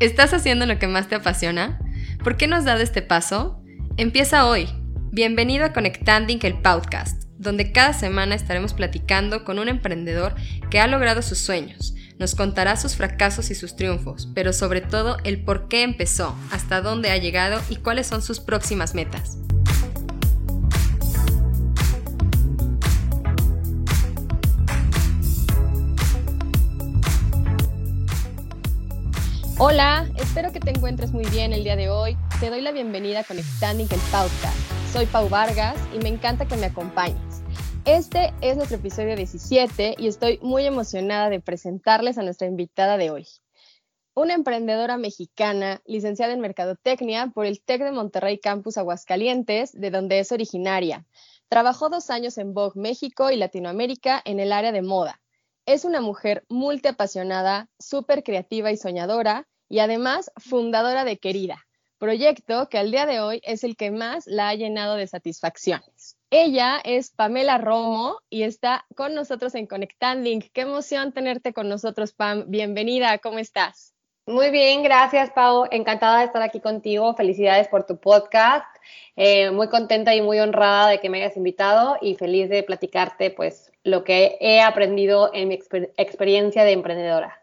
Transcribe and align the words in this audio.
¿Estás 0.00 0.32
haciendo 0.32 0.64
lo 0.64 0.78
que 0.78 0.86
más 0.86 1.08
te 1.08 1.16
apasiona? 1.16 1.80
¿Por 2.22 2.36
qué 2.36 2.46
no 2.46 2.54
has 2.54 2.64
dado 2.64 2.82
este 2.82 3.02
paso? 3.02 3.60
Empieza 3.96 4.46
hoy. 4.46 4.68
Bienvenido 5.10 5.64
a 5.64 5.72
Conectanding 5.72 6.38
el 6.42 6.60
podcast, 6.60 7.24
donde 7.36 7.72
cada 7.72 7.92
semana 7.92 8.36
estaremos 8.36 8.74
platicando 8.74 9.42
con 9.42 9.58
un 9.58 9.68
emprendedor 9.68 10.36
que 10.70 10.78
ha 10.78 10.86
logrado 10.86 11.20
sus 11.20 11.38
sueños. 11.38 11.96
Nos 12.16 12.36
contará 12.36 12.76
sus 12.76 12.94
fracasos 12.94 13.50
y 13.50 13.56
sus 13.56 13.74
triunfos, 13.74 14.28
pero 14.36 14.52
sobre 14.52 14.82
todo 14.82 15.16
el 15.24 15.42
por 15.42 15.66
qué 15.66 15.82
empezó, 15.82 16.36
hasta 16.52 16.80
dónde 16.80 17.10
ha 17.10 17.16
llegado 17.16 17.60
y 17.68 17.74
cuáles 17.74 18.06
son 18.06 18.22
sus 18.22 18.38
próximas 18.38 18.94
metas. 18.94 19.38
Hola, 29.60 30.08
espero 30.14 30.52
que 30.52 30.60
te 30.60 30.70
encuentres 30.70 31.10
muy 31.10 31.24
bien 31.24 31.52
el 31.52 31.64
día 31.64 31.74
de 31.74 31.90
hoy. 31.90 32.16
Te 32.38 32.48
doy 32.48 32.60
la 32.60 32.70
bienvenida 32.70 33.20
a 33.20 33.24
Conectanding 33.24 33.88
el 33.90 33.98
Podcast. 34.12 34.56
Soy 34.92 35.06
Pau 35.06 35.28
Vargas 35.28 35.74
y 35.92 35.98
me 35.98 36.08
encanta 36.08 36.46
que 36.46 36.56
me 36.56 36.66
acompañes. 36.66 37.42
Este 37.84 38.32
es 38.40 38.56
nuestro 38.56 38.76
episodio 38.76 39.16
17 39.16 39.96
y 39.98 40.06
estoy 40.06 40.38
muy 40.42 40.64
emocionada 40.64 41.28
de 41.28 41.40
presentarles 41.40 42.18
a 42.18 42.22
nuestra 42.22 42.46
invitada 42.46 42.98
de 42.98 43.10
hoy. 43.10 43.26
Una 44.14 44.34
emprendedora 44.34 44.96
mexicana, 44.96 45.82
licenciada 45.86 46.34
en 46.34 46.40
Mercadotecnia 46.40 47.32
por 47.34 47.44
el 47.44 47.60
TEC 47.60 47.82
de 47.82 47.90
Monterrey 47.90 48.38
Campus 48.38 48.78
Aguascalientes, 48.78 49.72
de 49.72 49.90
donde 49.90 50.20
es 50.20 50.30
originaria. 50.30 51.04
Trabajó 51.48 51.88
dos 51.88 52.10
años 52.10 52.38
en 52.38 52.54
Vogue 52.54 52.80
México 52.80 53.32
y 53.32 53.36
Latinoamérica 53.36 54.22
en 54.24 54.38
el 54.38 54.52
área 54.52 54.70
de 54.70 54.82
moda 54.82 55.20
es 55.68 55.84
una 55.84 56.00
mujer 56.00 56.46
multiapasionada, 56.48 57.68
súper 57.78 58.22
creativa 58.22 58.72
y 58.72 58.78
soñadora, 58.78 59.46
y 59.68 59.80
además 59.80 60.30
fundadora 60.36 61.04
de 61.04 61.18
Querida, 61.18 61.66
proyecto 61.98 62.68
que 62.68 62.78
al 62.78 62.90
día 62.90 63.06
de 63.06 63.20
hoy 63.20 63.40
es 63.44 63.64
el 63.64 63.76
que 63.76 63.90
más 63.90 64.26
la 64.26 64.48
ha 64.48 64.54
llenado 64.54 64.94
de 64.96 65.06
satisfacciones. 65.06 66.16
Ella 66.30 66.80
es 66.84 67.10
Pamela 67.10 67.58
Romo 67.58 68.20
y 68.28 68.42
está 68.42 68.84
con 68.94 69.14
nosotros 69.14 69.54
en 69.54 69.66
Conectanding. 69.66 70.42
Qué 70.52 70.60
emoción 70.62 71.12
tenerte 71.12 71.52
con 71.52 71.68
nosotros, 71.68 72.12
Pam. 72.12 72.44
Bienvenida, 72.48 73.16
¿cómo 73.18 73.38
estás? 73.38 73.94
Muy 74.26 74.50
bien, 74.50 74.82
gracias, 74.82 75.30
Pau. 75.30 75.64
Encantada 75.70 76.18
de 76.18 76.26
estar 76.26 76.42
aquí 76.42 76.60
contigo. 76.60 77.14
Felicidades 77.14 77.66
por 77.68 77.86
tu 77.86 77.98
podcast. 77.98 78.66
Eh, 79.16 79.50
muy 79.50 79.68
contenta 79.68 80.14
y 80.14 80.20
muy 80.20 80.38
honrada 80.38 80.90
de 80.90 81.00
que 81.00 81.08
me 81.08 81.22
hayas 81.22 81.38
invitado 81.38 81.96
y 82.02 82.14
feliz 82.14 82.50
de 82.50 82.62
platicarte, 82.62 83.30
pues, 83.30 83.72
lo 83.84 84.04
que 84.04 84.36
he 84.40 84.60
aprendido 84.60 85.30
en 85.32 85.48
mi 85.48 85.58
experiencia 85.96 86.64
de 86.64 86.72
emprendedora. 86.72 87.37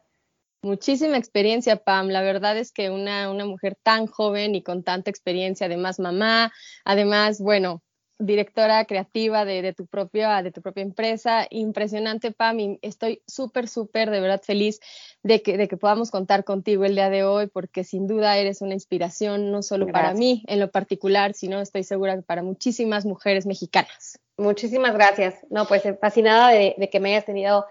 Muchísima 0.66 1.16
experiencia, 1.18 1.76
Pam. 1.76 2.08
La 2.08 2.24
verdad 2.24 2.58
es 2.58 2.72
que 2.72 2.90
una, 2.90 3.30
una 3.30 3.46
mujer 3.46 3.78
tan 3.84 4.08
joven 4.08 4.56
y 4.56 4.64
con 4.64 4.82
tanta 4.82 5.12
experiencia, 5.12 5.68
además 5.68 6.00
mamá, 6.00 6.52
además, 6.84 7.40
bueno, 7.40 7.84
directora 8.18 8.84
creativa 8.86 9.46
de, 9.46 9.74
tu 9.74 9.86
propia, 9.86 10.42
de 10.42 10.52
tu 10.52 10.64
propia 10.64 10.82
empresa. 10.82 11.46
Impresionante, 11.52 12.32
Pam, 12.32 12.60
y 12.60 12.80
estoy 12.82 13.22
súper, 13.28 13.68
súper, 13.68 14.10
de 14.10 14.20
verdad 14.20 14.42
feliz 14.42 14.80
de 15.22 15.44
que, 15.44 15.56
de 15.56 15.68
que 15.68 15.78
podamos 15.78 16.10
contar 16.10 16.44
contigo 16.44 16.84
el 16.84 16.96
día 16.96 17.12
de 17.12 17.24
hoy, 17.24 17.46
porque 17.46 17.84
sin 17.84 18.08
duda 18.08 18.36
eres 18.36 18.64
una 18.64 18.74
inspiración, 18.74 19.52
no 19.52 19.62
solo 19.62 19.86
para 19.86 20.16
mí 20.16 20.44
en 20.48 20.60
lo 20.60 20.72
particular, 20.72 21.36
sino 21.36 21.62
estoy 21.62 21.84
segura 21.84 22.16
que 22.16 22.24
para 22.24 22.42
muchísimas 22.42 23.06
mujeres 23.06 23.46
mexicanas. 23.46 24.20
Muchísimas 24.38 24.94
gracias. 24.94 25.36
No, 25.50 25.66
pues 25.66 25.86
eh, 25.86 25.98
fascinada 26.00 26.50
de, 26.50 26.90
que 26.92 27.00
me 27.00 27.12
hayas 27.12 27.26
tenido 27.26 27.66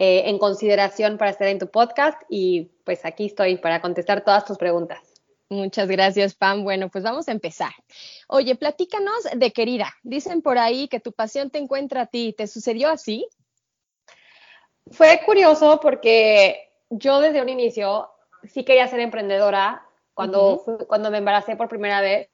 eh, 0.00 0.30
en 0.30 0.38
consideración 0.38 1.18
para 1.18 1.32
estar 1.32 1.48
en 1.48 1.58
tu 1.58 1.72
podcast 1.72 2.22
y 2.28 2.70
pues 2.84 3.04
aquí 3.04 3.26
estoy 3.26 3.56
para 3.56 3.80
contestar 3.80 4.24
todas 4.24 4.44
tus 4.44 4.56
preguntas. 4.56 5.00
Muchas 5.48 5.88
gracias, 5.88 6.36
Pam. 6.36 6.62
Bueno, 6.62 6.88
pues 6.88 7.02
vamos 7.02 7.26
a 7.26 7.32
empezar. 7.32 7.72
Oye, 8.28 8.54
platícanos 8.54 9.26
de 9.34 9.50
querida. 9.50 9.92
Dicen 10.04 10.40
por 10.40 10.56
ahí 10.56 10.86
que 10.86 11.00
tu 11.00 11.10
pasión 11.10 11.50
te 11.50 11.58
encuentra 11.58 12.02
a 12.02 12.06
ti. 12.06 12.32
¿Te 12.38 12.46
sucedió 12.46 12.90
así? 12.90 13.26
Fue 14.92 15.20
curioso 15.26 15.80
porque 15.80 16.70
yo 16.90 17.18
desde 17.20 17.42
un 17.42 17.48
inicio 17.48 18.08
sí 18.44 18.62
quería 18.64 18.86
ser 18.86 19.00
emprendedora. 19.00 19.82
Cuando, 20.14 20.62
cuando 20.86 21.10
me 21.10 21.18
embaracé 21.18 21.56
por 21.56 21.68
primera 21.68 22.00
vez, 22.00 22.28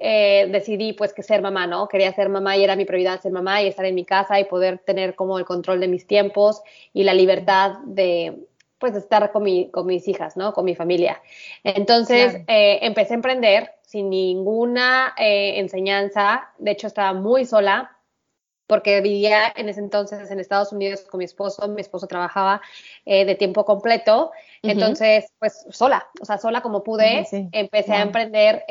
eh, 0.00 0.48
decidí 0.50 0.92
pues 0.92 1.12
que 1.12 1.22
ser 1.22 1.42
mamá, 1.42 1.66
¿no? 1.66 1.88
Quería 1.88 2.12
ser 2.12 2.28
mamá 2.28 2.56
y 2.56 2.64
era 2.64 2.76
mi 2.76 2.84
prioridad 2.84 3.20
ser 3.20 3.32
mamá 3.32 3.62
y 3.62 3.68
estar 3.68 3.84
en 3.84 3.94
mi 3.94 4.04
casa 4.04 4.38
y 4.38 4.44
poder 4.44 4.78
tener 4.78 5.14
como 5.14 5.38
el 5.38 5.44
control 5.44 5.80
de 5.80 5.88
mis 5.88 6.06
tiempos 6.06 6.62
y 6.92 7.04
la 7.04 7.14
libertad 7.14 7.78
de, 7.84 8.36
pues 8.78 8.94
estar 8.94 9.32
con, 9.32 9.42
mi, 9.42 9.70
con 9.70 9.86
mis 9.86 10.06
hijas, 10.08 10.36
¿no? 10.36 10.52
Con 10.52 10.64
mi 10.64 10.74
familia. 10.74 11.20
Entonces 11.64 12.36
eh, 12.46 12.78
empecé 12.82 13.14
a 13.14 13.16
emprender 13.16 13.72
sin 13.82 14.10
ninguna 14.10 15.14
eh, 15.16 15.58
enseñanza, 15.58 16.50
de 16.58 16.72
hecho 16.72 16.86
estaba 16.86 17.12
muy 17.12 17.44
sola 17.44 17.95
porque 18.66 19.00
vivía 19.00 19.52
en 19.54 19.68
ese 19.68 19.80
entonces 19.80 20.30
en 20.30 20.40
Estados 20.40 20.72
Unidos 20.72 21.02
con 21.02 21.18
mi 21.18 21.24
esposo, 21.24 21.66
mi 21.68 21.80
esposo 21.80 22.06
trabajaba 22.06 22.60
eh, 23.04 23.24
de 23.24 23.34
tiempo 23.34 23.64
completo, 23.64 24.32
entonces 24.62 25.26
pues 25.38 25.66
sola, 25.70 26.06
o 26.20 26.24
sea, 26.24 26.38
sola 26.38 26.60
como 26.62 26.82
pude, 26.82 27.26
empecé 27.52 27.92
a 27.92 28.02
emprender 28.02 28.64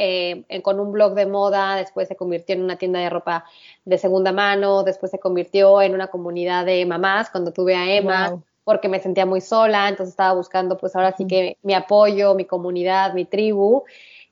con 0.63 0.79
un 0.79 0.91
blog 0.91 1.13
de 1.13 1.25
moda, 1.25 1.75
después 1.75 2.07
se 2.07 2.16
convirtió 2.16 2.55
en 2.55 2.63
una 2.63 2.78
tienda 2.78 3.00
de 3.00 3.09
ropa 3.09 3.45
de 3.85 3.97
segunda 3.97 4.31
mano, 4.31 4.84
después 4.84 5.11
se 5.11 5.19
convirtió 5.19 5.81
en 5.81 5.94
una 5.94 6.07
comunidad 6.07 6.66
de 6.66 6.85
mamás 6.85 7.29
cuando 7.29 7.53
tuve 7.53 7.75
a 7.75 7.89
Emma 7.89 8.41
porque 8.66 8.89
me 8.89 9.00
sentía 9.00 9.25
muy 9.25 9.39
sola, 9.39 9.88
entonces 9.88 10.13
estaba 10.13 10.34
buscando 10.34 10.78
pues 10.78 10.95
ahora 10.95 11.16
sí 11.16 11.25
que 11.25 11.57
mi 11.61 11.73
apoyo, 11.73 12.34
mi 12.34 12.45
comunidad, 12.45 13.13
mi 13.13 13.23
tribu. 13.23 13.84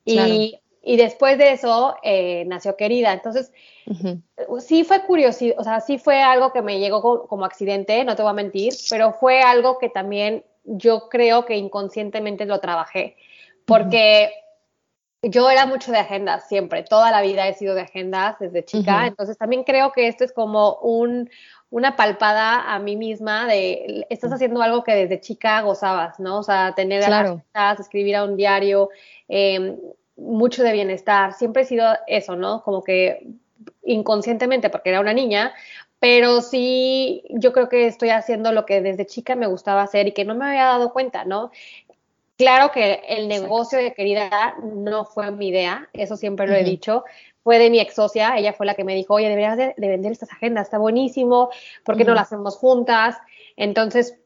Y, 0.04 0.58
y 0.84 0.96
después 0.96 1.38
de 1.38 1.52
eso 1.52 1.96
eh, 2.02 2.44
nació 2.46 2.76
Querida. 2.76 3.12
Entonces, 3.12 3.52
sí 4.60 4.84
fue 4.84 5.02
curioso, 5.02 5.46
o 5.56 5.64
sea, 5.64 5.80
sí 5.80 5.98
fue 5.98 6.22
algo 6.22 6.52
que 6.52 6.62
me 6.62 6.78
llegó 6.78 7.26
como, 7.26 7.44
accidente, 7.44 8.04
no 8.04 8.16
te 8.16 8.22
voy 8.22 8.30
a 8.30 8.34
mentir, 8.34 8.74
pero 8.90 9.12
fue 9.12 9.40
algo 9.40 9.78
que 9.78 9.88
también 9.88 10.44
yo 10.64 11.08
creo 11.08 11.44
que 11.44 11.56
inconscientemente 11.56 12.44
lo 12.46 12.60
trabajé, 12.60 13.16
porque 13.66 14.30
yo 15.22 15.50
era 15.50 15.66
mucho 15.66 15.90
de 15.90 15.98
agendas 15.98 16.48
siempre, 16.48 16.82
toda 16.82 17.10
la 17.10 17.22
vida 17.22 17.48
he 17.48 17.54
sido 17.54 17.74
de 17.74 17.82
agendas 17.82 18.38
desde 18.38 18.64
chica, 18.64 19.06
entonces 19.06 19.38
también 19.38 19.64
creo 19.64 19.92
que 19.92 20.06
esto 20.06 20.24
es 20.24 20.32
como 20.32 20.76
un, 20.76 21.30
una 21.70 21.96
palpada 21.96 22.72
a 22.72 22.78
mí 22.78 22.96
misma 22.96 23.46
de 23.46 24.06
estás 24.10 24.32
haciendo 24.32 24.62
algo 24.62 24.84
que 24.84 24.94
desde 24.94 25.20
chica 25.20 25.60
gozabas, 25.62 26.20
¿no? 26.20 26.38
O 26.38 26.42
sea, 26.42 26.74
tener 26.74 27.04
claro. 27.04 27.42
escribir 27.78 28.16
a 28.16 28.24
un 28.24 28.36
diario, 28.36 28.90
em, 29.28 29.76
mucho 30.16 30.62
de 30.62 30.72
bienestar. 30.72 31.32
Siempre 31.32 31.62
he 31.62 31.66
sido 31.66 31.86
eso, 32.06 32.36
¿no? 32.36 32.62
Como 32.62 32.82
que 32.82 33.26
inconscientemente, 33.82 34.70
porque 34.70 34.90
era 34.90 35.00
una 35.00 35.12
niña, 35.12 35.52
pero 35.98 36.40
sí 36.42 37.22
yo 37.30 37.52
creo 37.52 37.68
que 37.68 37.86
estoy 37.86 38.10
haciendo 38.10 38.52
lo 38.52 38.66
que 38.66 38.80
desde 38.80 39.06
chica 39.06 39.36
me 39.36 39.46
gustaba 39.46 39.82
hacer 39.82 40.06
y 40.06 40.12
que 40.12 40.24
no 40.24 40.34
me 40.34 40.46
había 40.46 40.64
dado 40.64 40.92
cuenta, 40.92 41.24
¿no? 41.24 41.50
Claro 42.36 42.72
que 42.72 43.00
el 43.08 43.28
negocio 43.28 43.78
de 43.78 43.94
querida 43.94 44.56
no 44.62 45.04
fue 45.04 45.30
mi 45.30 45.48
idea, 45.48 45.88
eso 45.92 46.16
siempre 46.16 46.48
lo 46.48 46.54
he 46.54 46.64
dicho, 46.64 47.04
fue 47.44 47.58
de 47.58 47.70
mi 47.70 47.78
ex 47.78 47.94
socia, 47.94 48.36
ella 48.36 48.52
fue 48.52 48.66
la 48.66 48.74
que 48.74 48.82
me 48.82 48.94
dijo, 48.94 49.14
oye, 49.14 49.28
deberías 49.28 49.56
de, 49.56 49.74
vender 49.76 50.10
estas 50.10 50.32
agendas, 50.32 50.66
está 50.66 50.78
buenísimo, 50.78 51.50
¿por 51.84 51.96
qué 51.96 52.04
no 52.04 52.12
las 52.14 52.24
hacemos 52.24 52.56
juntas? 52.56 53.16
Entonces, 53.56 54.18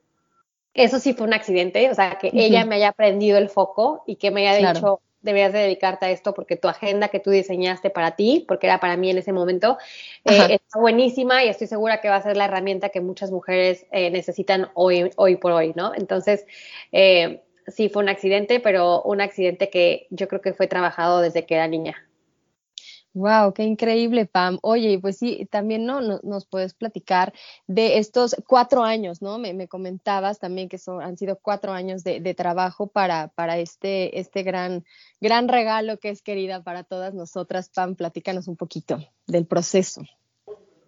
eso 0.72 0.98
sí 0.98 1.12
fue 1.12 1.26
un 1.26 1.34
accidente, 1.34 1.90
o 1.90 1.94
sea, 1.94 2.18
que 2.18 2.30
ella 2.32 2.64
me 2.64 2.76
haya 2.76 2.92
prendido 2.92 3.36
el 3.36 3.50
foco 3.50 4.04
y 4.06 4.16
que 4.16 4.30
me 4.30 4.48
haya 4.48 4.72
dicho, 4.72 5.00
deberías 5.20 5.52
de 5.52 5.60
dedicarte 5.60 6.06
a 6.06 6.10
esto 6.10 6.34
porque 6.34 6.56
tu 6.56 6.68
agenda 6.68 7.08
que 7.08 7.20
tú 7.20 7.30
diseñaste 7.30 7.90
para 7.90 8.16
ti, 8.16 8.44
porque 8.46 8.66
era 8.66 8.80
para 8.80 8.96
mí 8.96 9.10
en 9.10 9.18
ese 9.18 9.32
momento, 9.32 9.78
eh, 10.24 10.46
está 10.50 10.78
buenísima 10.78 11.44
y 11.44 11.48
estoy 11.48 11.66
segura 11.66 12.00
que 12.00 12.08
va 12.08 12.16
a 12.16 12.22
ser 12.22 12.36
la 12.36 12.46
herramienta 12.46 12.90
que 12.90 13.00
muchas 13.00 13.30
mujeres 13.30 13.86
eh, 13.90 14.10
necesitan 14.10 14.70
hoy, 14.74 15.10
hoy 15.16 15.36
por 15.36 15.52
hoy, 15.52 15.72
¿no? 15.74 15.92
Entonces, 15.94 16.46
eh, 16.92 17.42
sí 17.66 17.88
fue 17.88 18.02
un 18.02 18.08
accidente, 18.08 18.60
pero 18.60 19.02
un 19.02 19.20
accidente 19.20 19.70
que 19.70 20.06
yo 20.10 20.28
creo 20.28 20.40
que 20.40 20.54
fue 20.54 20.66
trabajado 20.66 21.20
desde 21.20 21.46
que 21.46 21.54
era 21.54 21.68
niña. 21.68 22.07
Wow, 23.18 23.52
qué 23.52 23.64
increíble, 23.64 24.26
Pam. 24.26 24.60
Oye, 24.62 25.00
pues 25.00 25.18
sí, 25.18 25.48
también 25.50 25.84
no, 25.84 26.00
nos 26.00 26.46
puedes 26.46 26.72
platicar 26.72 27.32
de 27.66 27.98
estos 27.98 28.36
cuatro 28.46 28.84
años, 28.84 29.22
¿no? 29.22 29.38
Me, 29.38 29.66
comentabas 29.66 30.38
también 30.38 30.68
que 30.68 30.78
son, 30.78 31.02
han 31.02 31.16
sido 31.16 31.36
cuatro 31.42 31.72
años 31.72 32.04
de, 32.04 32.34
trabajo 32.34 32.86
para, 32.86 33.26
para 33.28 33.58
este, 33.58 34.20
este 34.20 34.44
gran, 34.44 34.84
gran 35.20 35.48
regalo 35.48 35.98
que 35.98 36.10
es 36.10 36.22
querida 36.22 36.62
para 36.62 36.84
todas 36.84 37.12
nosotras. 37.12 37.70
Pam, 37.74 37.96
platícanos 37.96 38.46
un 38.46 38.54
poquito 38.54 39.00
del 39.26 39.46
proceso. 39.46 40.02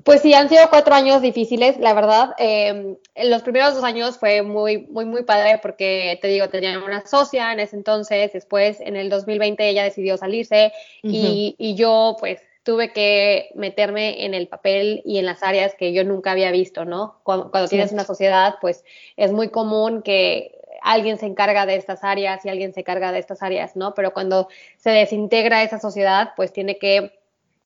Pues 0.05 0.23
sí, 0.23 0.35
han 0.35 0.49
sido 0.49 0.69
cuatro 0.70 0.94
años 0.94 1.20
difíciles, 1.20 1.79
la 1.79 1.93
verdad. 1.93 2.35
Eh, 2.38 2.97
los 3.25 3.43
primeros 3.43 3.75
dos 3.75 3.85
años 3.85 4.19
fue 4.19 4.43
muy, 4.43 4.87
muy, 4.87 5.05
muy 5.05 5.25
padre 5.25 5.58
porque, 5.62 6.19
te 6.23 6.29
digo, 6.29 6.49
tenía 6.49 6.79
una 6.79 7.06
socia 7.06 7.52
en 7.52 7.61
ese 7.61 7.76
entonces, 7.76 8.32
después 8.32 8.81
en 8.81 8.97
el 8.97 9.11
2020 9.11 9.69
ella 9.69 9.85
decidió 9.85 10.17
salirse 10.17 10.73
y, 11.02 11.55
y, 11.58 11.75
yo 11.75 12.17
pues 12.19 12.41
tuve 12.62 12.93
que 12.93 13.50
meterme 13.55 14.25
en 14.25 14.35
el 14.35 14.49
papel 14.49 15.02
y 15.05 15.19
en 15.19 15.26
las 15.26 15.43
áreas 15.43 15.75
que 15.75 15.93
yo 15.93 16.05
nunca 16.05 16.32
había 16.32 16.50
visto, 16.50 16.85
¿no? 16.85 17.20
Cuando, 17.23 17.50
tienes 17.69 17.93
una 17.93 18.05
sociedad, 18.05 18.56
pues 18.61 18.85
es 19.17 19.32
muy 19.32 19.49
común 19.49 20.02
que 20.02 20.58
alguien 20.82 21.19
se 21.19 21.26
encarga 21.26 21.67
de 21.67 21.76
estas 21.76 22.05
áreas 22.05 22.44
y 22.44 22.49
alguien 22.49 22.73
se 22.73 22.81
encarga 22.81 23.12
de 23.12 23.19
estas 23.19 23.43
áreas, 23.43 23.76
¿no? 23.76 23.94
Pero 23.94 24.12
cuando 24.12 24.49
se 24.76 24.91
desintegra 24.91 25.62
esa 25.62 25.79
sociedad, 25.79 26.31
pues 26.37 26.52
tiene 26.52 26.79
que 26.79 27.19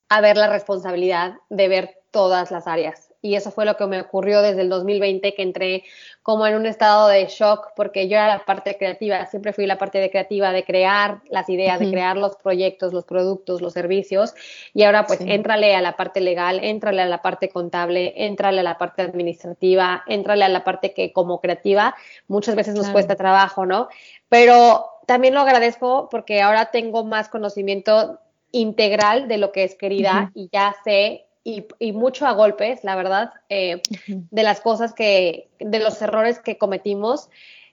haber 0.09 0.37
la 0.37 0.49
responsabilidad 0.49 1.35
de 1.49 1.69
ver 1.69 2.04
todas 2.15 2.53
las 2.53 2.69
áreas. 2.69 3.11
Y 3.21 3.35
eso 3.35 3.51
fue 3.51 3.65
lo 3.65 3.77
que 3.77 3.87
me 3.87 4.01
ocurrió 4.01 4.41
desde 4.41 4.61
el 4.61 4.69
2020, 4.69 5.35
que 5.35 5.43
entré 5.43 5.85
como 6.23 6.47
en 6.47 6.55
un 6.55 6.67
estado 6.67 7.09
de 7.09 7.27
shock, 7.27 7.73
porque 7.75 8.07
yo 8.07 8.17
era 8.17 8.29
la 8.29 8.45
parte 8.45 8.77
creativa, 8.77 9.27
siempre 9.27 9.53
fui 9.53 9.67
la 9.67 9.79
parte 9.79 9.99
de 9.99 10.11
creativa, 10.11 10.53
de 10.53 10.63
crear 10.63 11.23
las 11.29 11.49
ideas, 11.49 11.81
de 11.81 11.91
crear 11.91 12.17
los 12.17 12.37
proyectos, 12.37 12.93
los 12.93 13.05
productos, 13.05 13.63
los 13.63 13.73
servicios, 13.73 14.35
y 14.75 14.85
ahora 14.85 15.07
pues 15.07 15.21
éntrale 15.23 15.75
a 15.75 15.81
la 15.81 15.97
parte 15.97 16.21
legal, 16.21 16.61
éntrale 16.63 17.03
a 17.03 17.07
la 17.07 17.21
parte 17.21 17.49
contable, 17.49 18.13
éntrale 18.15 18.61
a 18.61 18.63
la 18.63 18.79
parte 18.79 19.03
administrativa, 19.03 20.05
éntrale 20.07 20.45
a 20.45 20.49
la 20.49 20.63
parte 20.63 20.93
que 20.95 21.13
como 21.13 21.41
creativa 21.41 21.97
muchas 22.29 22.55
veces 22.55 22.75
nos 22.75 22.89
cuesta 22.91 23.17
trabajo, 23.17 23.67
¿no? 23.67 23.89
Pero 24.29 24.87
también 25.07 25.35
lo 25.35 25.41
agradezco 25.41 26.09
porque 26.11 26.43
ahora 26.43 26.67
tengo 26.67 27.05
más 27.05 27.29
conocimiento 27.29 28.21
integral 28.53 29.27
de 29.27 29.39
lo 29.39 29.51
que 29.51 29.65
es 29.65 29.75
querida 29.75 30.31
y 30.35 30.49
ya 30.53 30.77
sé 30.85 31.27
y, 31.45 31.93
mucho 31.93 32.27
a 32.27 32.33
golpes, 32.33 32.83
la 32.85 32.97
verdad, 32.97 33.33
eh, 33.51 33.83
de 34.07 34.43
las 34.43 34.61
cosas 34.61 34.95
que, 34.95 35.49
de 35.61 35.79
los 35.79 36.01
errores 36.01 36.41
que 36.41 36.57
cometimos, 36.57 37.29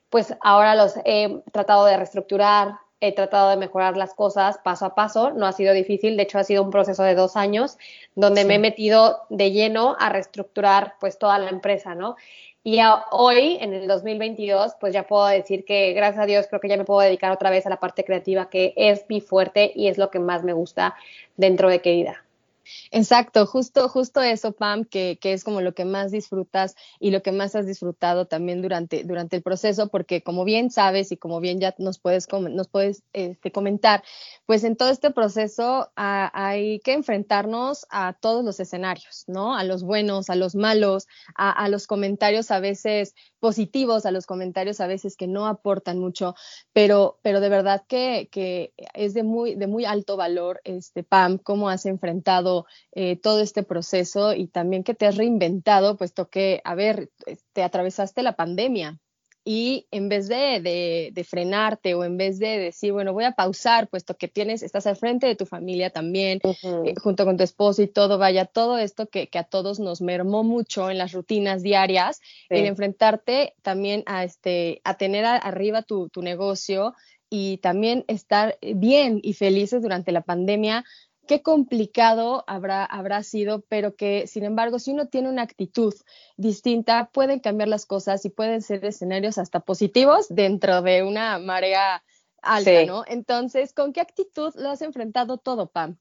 pues 0.10 0.36
ahora 0.42 0.76
los 0.76 0.96
he 1.06 1.42
tratado 1.54 1.86
de 1.86 1.96
reestructurar, 1.96 2.74
he 3.00 3.14
tratado 3.14 3.50
de 3.50 3.58
mejorar 3.58 3.98
las 3.98 4.14
cosas 4.14 4.60
paso 4.60 4.86
a 4.86 4.94
paso, 4.94 5.32
no 5.32 5.48
ha 5.48 5.54
sido 5.54 5.74
difícil, 5.74 6.18
de 6.18 6.24
hecho 6.24 6.38
ha 6.38 6.44
sido 6.44 6.64
un 6.64 6.70
proceso 6.70 7.02
de 7.04 7.16
dos 7.16 7.36
años 7.36 7.78
donde 8.14 8.46
me 8.46 8.56
he 8.56 8.60
metido 8.60 9.22
de 9.30 9.52
lleno 9.52 9.96
a 10.00 10.10
reestructurar 10.10 10.96
pues 11.00 11.18
toda 11.18 11.40
la 11.40 11.50
empresa, 11.50 11.96
¿no? 11.96 12.18
Y 12.64 12.80
hoy, 13.10 13.58
en 13.60 13.74
el 13.74 13.88
2022, 13.88 14.74
pues 14.80 14.94
ya 14.94 15.08
puedo 15.08 15.26
decir 15.26 15.66
que 15.66 15.94
gracias 15.94 16.24
a 16.24 16.28
Dios 16.28 16.46
creo 16.48 16.62
que 16.62 16.68
ya 16.68 16.78
me 16.78 16.86
puedo 16.86 17.00
dedicar 17.00 17.32
otra 17.32 17.50
vez 17.50 17.66
a 17.66 17.70
la 17.70 17.80
parte 17.80 18.04
creativa, 18.04 18.52
que 18.52 18.74
es 18.76 19.06
mi 19.10 19.20
fuerte 19.20 19.72
y 19.74 19.88
es 19.88 19.98
lo 19.98 20.12
que 20.12 20.20
más 20.20 20.44
me 20.44 20.54
gusta 20.54 20.94
dentro 21.38 21.70
de 21.70 21.82
Querida. 21.82 22.24
Exacto, 22.92 23.46
justo, 23.46 23.88
justo 23.90 24.22
eso, 24.22 24.52
Pam, 24.54 24.86
que, 24.86 25.18
que, 25.22 25.34
es 25.34 25.44
como 25.44 25.62
lo 25.62 25.74
que 25.74 25.86
más 25.86 26.12
disfrutas 26.12 26.76
y 27.00 27.12
lo 27.12 27.22
que 27.22 27.32
más 27.32 27.56
has 27.56 27.66
disfrutado 27.66 28.26
también 28.26 28.62
durante, 28.62 29.04
durante 29.04 29.38
el 29.38 29.44
proceso, 29.44 29.88
porque 29.90 30.24
como 30.24 30.44
bien 30.44 30.72
sabes 30.72 31.12
y 31.12 31.18
como 31.18 31.40
bien 31.40 31.60
ya 31.60 31.74
nos 31.78 32.00
puedes, 32.00 32.28
nos 32.32 32.68
puedes 32.68 33.04
este, 33.14 33.52
comentar, 33.52 34.04
pues 34.46 34.64
en 34.64 34.76
todo 34.76 34.90
este 34.90 35.12
proceso 35.12 35.90
hay 35.96 36.80
que 36.80 36.94
enfrentarnos 36.94 37.86
a 37.90 38.14
todos 38.14 38.44
los 38.44 38.60
escenarios, 38.60 39.24
¿no? 39.28 39.56
A 39.56 39.64
los 39.64 39.84
buenos, 39.84 40.30
a 40.30 40.36
los 40.36 40.56
malos, 40.56 41.08
a, 41.36 41.52
a 41.52 41.70
los 41.70 41.88
comentarios 41.88 42.52
a 42.52 42.60
veces 42.60 43.16
positivos, 43.40 44.06
a 44.06 44.12
los 44.12 44.26
comentarios 44.26 44.80
a 44.80 44.88
veces 44.88 45.18
que 45.18 45.28
no 45.28 45.48
aportan 45.48 45.98
mucho, 45.98 46.36
pero, 46.74 47.20
pero 47.24 47.40
de 47.40 47.50
verdad 47.50 47.84
que, 47.88 48.30
que 48.32 48.74
es 48.94 49.14
de 49.14 49.24
muy, 49.24 49.56
de 49.56 49.68
muy 49.68 49.86
alto 49.86 50.16
valor, 50.18 50.62
este, 50.64 51.04
Pam, 51.04 51.38
cómo 51.38 51.70
has 51.70 51.86
enfrentado 51.86 52.61
eh, 52.94 53.16
todo 53.16 53.42
este 53.42 53.64
proceso 53.64 54.34
y 54.34 54.48
también 54.48 54.84
que 54.84 54.94
te 54.94 55.06
has 55.06 55.18
reinventado, 55.18 55.98
puesto 55.98 56.30
que, 56.30 56.62
a 56.64 56.76
ver, 56.76 57.12
te 57.54 57.64
atravesaste 57.64 58.24
la 58.24 58.36
pandemia, 58.36 59.00
y 59.44 59.88
en 59.90 60.08
vez 60.08 60.28
de, 60.28 61.12
de, 61.14 61.24
frenarte 61.24 61.96
o 61.96 62.04
en 62.04 62.18
vez 62.18 62.38
de 62.38 62.60
decir, 62.60 62.94
bueno, 62.94 63.14
voy 63.14 63.24
a 63.24 63.32
pausar, 63.32 63.88
puesto 63.88 64.16
que 64.16 64.28
tienes, 64.28 64.62
estás 64.62 64.86
al 64.86 64.96
frente 64.96 65.26
de 65.26 65.36
tu 65.36 65.48
familia 65.48 65.90
también, 65.90 66.40
eh, 66.44 66.94
junto 67.02 67.26
con 67.26 67.38
tu 67.38 67.44
esposo 67.44 67.82
y 67.82 67.88
todo, 67.88 68.20
vaya, 68.20 68.46
todo 68.46 68.78
esto 68.78 69.08
que, 69.08 69.28
que, 69.28 69.40
a 69.40 69.44
todos 69.44 69.80
nos 69.80 70.02
mermó 70.02 70.44
mucho 70.44 70.92
en 70.92 71.00
las 71.00 71.14
rutinas 71.14 71.64
diarias, 71.64 72.22
el 72.50 72.66
enfrentarte 72.68 73.56
también 73.64 74.04
a, 74.06 74.24
este, 74.24 74.82
a 74.84 74.98
tener 74.98 75.26
arriba 75.26 75.82
tu, 75.82 76.10
tu 76.10 76.22
negocio 76.22 76.94
y 77.28 77.58
también 77.58 78.06
estar 78.08 78.60
bien 78.62 79.22
y 79.24 79.34
felices 79.34 79.82
durante 79.82 80.12
la 80.12 80.22
pandemia, 80.22 80.84
qué 81.28 81.42
complicado 81.42 82.44
habrá, 82.48 82.86
habrá 82.86 83.24
sido, 83.24 83.62
pero 83.68 83.96
que 83.96 84.28
sin 84.28 84.44
embargo, 84.44 84.80
si 84.80 84.92
uno 84.92 85.08
tiene 85.08 85.30
una 85.30 85.44
actitud 85.44 85.94
distinta, 86.38 87.10
pueden 87.12 87.40
cambiar 87.40 87.70
las 87.70 87.86
cosas 87.86 88.26
y 88.26 88.30
pueden 88.30 88.62
ser 88.62 88.84
escenarios 88.86 89.38
hasta 89.38 89.60
positivos 89.60 90.28
dentro 90.30 90.82
de 90.82 91.04
una 91.04 91.40
marea 91.40 92.04
alta, 92.42 92.86
¿no? 92.86 93.04
Entonces, 93.08 93.74
¿con 93.74 93.94
qué 93.94 94.02
actitud 94.02 94.54
lo 94.56 94.70
has 94.70 94.82
enfrentado 94.82 95.38
todo, 95.38 95.68
Pam? 95.68 95.98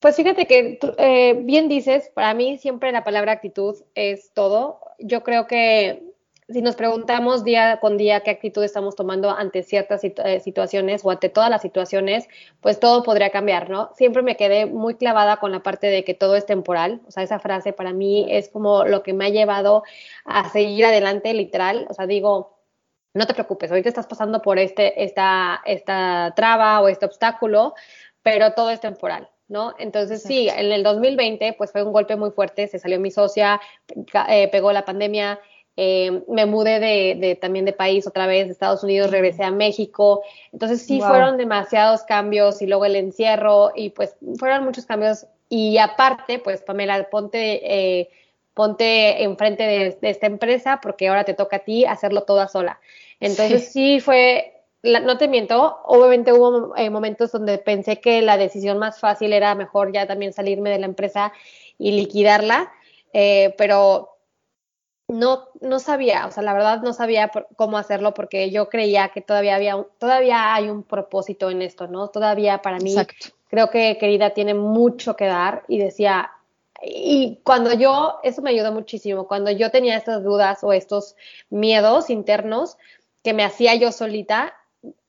Pues 0.00 0.14
fíjate 0.14 0.46
que 0.46 0.78
eh, 0.98 1.34
bien 1.42 1.68
dices, 1.68 2.10
para 2.14 2.32
mí 2.34 2.58
siempre 2.58 2.92
la 2.92 3.02
palabra 3.02 3.32
actitud 3.32 3.76
es 3.94 4.32
todo. 4.32 4.80
Yo 5.00 5.24
creo 5.24 5.46
que 5.48 6.04
si 6.48 6.62
nos 6.62 6.76
preguntamos 6.76 7.44
día 7.44 7.78
con 7.78 7.98
día 7.98 8.20
qué 8.20 8.30
actitud 8.30 8.64
estamos 8.64 8.96
tomando 8.96 9.30
ante 9.30 9.62
ciertas 9.62 10.02
eh, 10.02 10.40
situaciones 10.40 11.04
o 11.04 11.10
ante 11.10 11.28
todas 11.28 11.50
las 11.50 11.60
situaciones, 11.60 12.26
pues 12.60 12.80
todo 12.80 13.02
podría 13.02 13.30
cambiar, 13.30 13.68
¿no? 13.68 13.90
Siempre 13.94 14.22
me 14.22 14.36
quedé 14.36 14.64
muy 14.64 14.94
clavada 14.94 15.36
con 15.38 15.52
la 15.52 15.62
parte 15.62 15.88
de 15.88 16.04
que 16.04 16.14
todo 16.14 16.36
es 16.36 16.46
temporal, 16.46 17.02
o 17.06 17.10
sea, 17.10 17.22
esa 17.22 17.38
frase 17.38 17.74
para 17.74 17.92
mí 17.92 18.26
es 18.30 18.48
como 18.48 18.84
lo 18.84 19.02
que 19.02 19.12
me 19.12 19.26
ha 19.26 19.28
llevado 19.28 19.82
a 20.24 20.48
seguir 20.48 20.86
adelante, 20.86 21.34
literal, 21.34 21.86
o 21.90 21.94
sea, 21.94 22.06
digo, 22.06 22.58
no 23.12 23.26
te 23.26 23.34
preocupes, 23.34 23.70
ahorita 23.70 23.90
estás 23.90 24.06
pasando 24.06 24.40
por 24.40 24.58
este, 24.58 25.04
esta, 25.04 25.60
esta 25.66 26.32
traba 26.34 26.80
o 26.80 26.88
este 26.88 27.04
obstáculo, 27.06 27.74
pero 28.22 28.52
todo 28.54 28.70
es 28.70 28.80
temporal. 28.80 29.28
¿no? 29.48 29.74
Entonces 29.78 30.22
sí, 30.22 30.48
en 30.50 30.72
el 30.72 30.82
2020 30.82 31.54
pues 31.54 31.72
fue 31.72 31.82
un 31.82 31.92
golpe 31.92 32.16
muy 32.16 32.30
fuerte, 32.30 32.68
se 32.68 32.78
salió 32.78 33.00
mi 33.00 33.10
socia, 33.10 33.60
eh, 34.28 34.48
pegó 34.48 34.72
la 34.72 34.84
pandemia, 34.84 35.40
eh, 35.80 36.24
me 36.26 36.44
mudé 36.44 36.80
de, 36.80 37.36
también 37.36 37.64
de 37.64 37.72
país 37.72 38.04
otra 38.08 38.26
vez, 38.26 38.46
de 38.46 38.52
Estados 38.52 38.82
Unidos, 38.82 39.12
regresé 39.12 39.44
a 39.44 39.52
México. 39.52 40.24
Entonces 40.52 40.82
sí 40.82 41.00
fueron 41.00 41.36
demasiados 41.36 42.02
cambios 42.02 42.60
y 42.60 42.66
luego 42.66 42.84
el 42.84 42.96
encierro 42.96 43.70
y 43.76 43.90
pues 43.90 44.16
fueron 44.40 44.64
muchos 44.64 44.86
cambios. 44.86 45.28
Y 45.48 45.78
aparte, 45.78 46.40
pues 46.40 46.62
Pamela, 46.62 47.08
ponte, 47.08 47.60
eh, 47.62 48.10
ponte 48.54 49.22
enfrente 49.22 49.62
de, 49.62 49.98
esta 50.02 50.26
empresa 50.26 50.80
porque 50.82 51.06
ahora 51.06 51.22
te 51.22 51.34
toca 51.34 51.58
a 51.58 51.60
ti 51.60 51.84
hacerlo 51.84 52.22
toda 52.22 52.48
sola. 52.48 52.80
Entonces 53.20 53.70
sí, 53.70 54.00
fue, 54.00 54.64
no 54.82 55.16
te 55.16 55.28
miento, 55.28 55.78
obviamente 55.84 56.32
hubo 56.32 56.74
eh, 56.74 56.90
momentos 56.90 57.30
donde 57.30 57.56
pensé 57.58 58.00
que 58.00 58.20
la 58.20 58.36
decisión 58.36 58.78
más 58.78 58.98
fácil 58.98 59.32
era 59.32 59.54
mejor 59.54 59.92
ya 59.92 60.08
también 60.08 60.32
salirme 60.32 60.70
de 60.70 60.80
la 60.80 60.86
empresa 60.86 61.32
y 61.78 61.92
liquidarla, 61.92 62.72
pero 63.56 64.17
no, 65.08 65.48
no 65.62 65.80
sabía, 65.80 66.26
o 66.26 66.30
sea, 66.30 66.42
la 66.42 66.52
verdad 66.52 66.82
no 66.82 66.92
sabía 66.92 67.30
cómo 67.56 67.78
hacerlo 67.78 68.12
porque 68.12 68.50
yo 68.50 68.68
creía 68.68 69.08
que 69.08 69.22
todavía 69.22 69.56
había, 69.56 69.86
todavía 69.98 70.54
hay 70.54 70.68
un 70.68 70.82
propósito 70.82 71.50
en 71.50 71.62
esto, 71.62 71.88
¿no? 71.88 72.08
Todavía 72.08 72.60
para 72.60 72.78
mí, 72.78 72.94
creo 73.48 73.70
que 73.70 73.96
querida 73.98 74.30
tiene 74.30 74.52
mucho 74.52 75.16
que 75.16 75.24
dar 75.24 75.64
y 75.66 75.78
decía, 75.78 76.30
y 76.82 77.40
cuando 77.42 77.72
yo, 77.72 78.18
eso 78.22 78.42
me 78.42 78.50
ayudó 78.50 78.70
muchísimo, 78.70 79.26
cuando 79.26 79.50
yo 79.50 79.70
tenía 79.70 79.96
estas 79.96 80.22
dudas 80.22 80.62
o 80.62 80.74
estos 80.74 81.16
miedos 81.48 82.10
internos 82.10 82.76
que 83.24 83.32
me 83.32 83.44
hacía 83.44 83.74
yo 83.74 83.92
solita, 83.92 84.54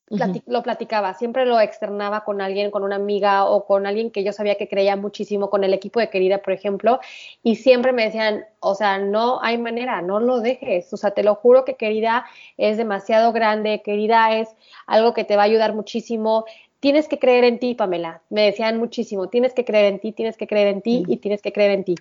lo 0.10 0.64
platicaba, 0.64 1.14
siempre 1.14 1.46
lo 1.46 1.60
externaba 1.60 2.24
con 2.24 2.42
alguien, 2.42 2.72
con 2.72 2.84
una 2.84 2.96
amiga 2.96 3.46
o 3.46 3.66
con 3.66 3.86
alguien 3.86 4.12
que 4.12 4.24
yo 4.24 4.34
sabía 4.34 4.56
que 4.56 4.68
creía 4.68 4.96
muchísimo, 4.96 5.50
con 5.50 5.64
el 5.64 5.74
equipo 5.74 6.00
de 6.00 6.10
Querida, 6.10 6.40
por 6.40 6.54
ejemplo, 6.54 7.00
y 7.44 7.56
siempre 7.56 7.94
me 7.94 8.06
decían, 8.06 8.46
o 8.60 8.76
sea, 8.76 8.98
no 8.98 9.42
hay 9.42 9.58
manera, 9.58 10.02
no 10.02 10.20
lo 10.20 10.40
dejes, 10.40 10.92
o 10.94 10.98
sea, 10.98 11.12
te 11.12 11.24
lo 11.24 11.36
juro 11.36 11.66
que 11.66 11.76
Querida 11.76 12.26
es 12.58 12.78
demasiado 12.78 13.32
grande, 13.32 13.82
Querida 13.84 14.36
es 14.36 14.50
algo 14.88 15.14
que 15.14 15.24
te 15.24 15.36
va 15.36 15.44
a 15.44 15.46
ayudar 15.46 15.74
muchísimo, 15.74 16.46
tienes 16.80 17.08
que 17.08 17.20
creer 17.20 17.44
en 17.44 17.60
ti, 17.60 17.76
Pamela, 17.76 18.22
me 18.30 18.44
decían 18.44 18.78
muchísimo, 18.78 19.28
tienes 19.28 19.54
que 19.54 19.66
creer 19.66 19.86
en 19.86 20.00
ti, 20.00 20.12
tienes 20.12 20.38
que 20.38 20.48
creer 20.48 20.68
en 20.68 20.82
ti 20.82 21.04
y 21.08 21.18
tienes 21.18 21.42
que 21.42 21.54
creer 21.54 21.72
en 21.72 21.84
ti. 21.84 21.96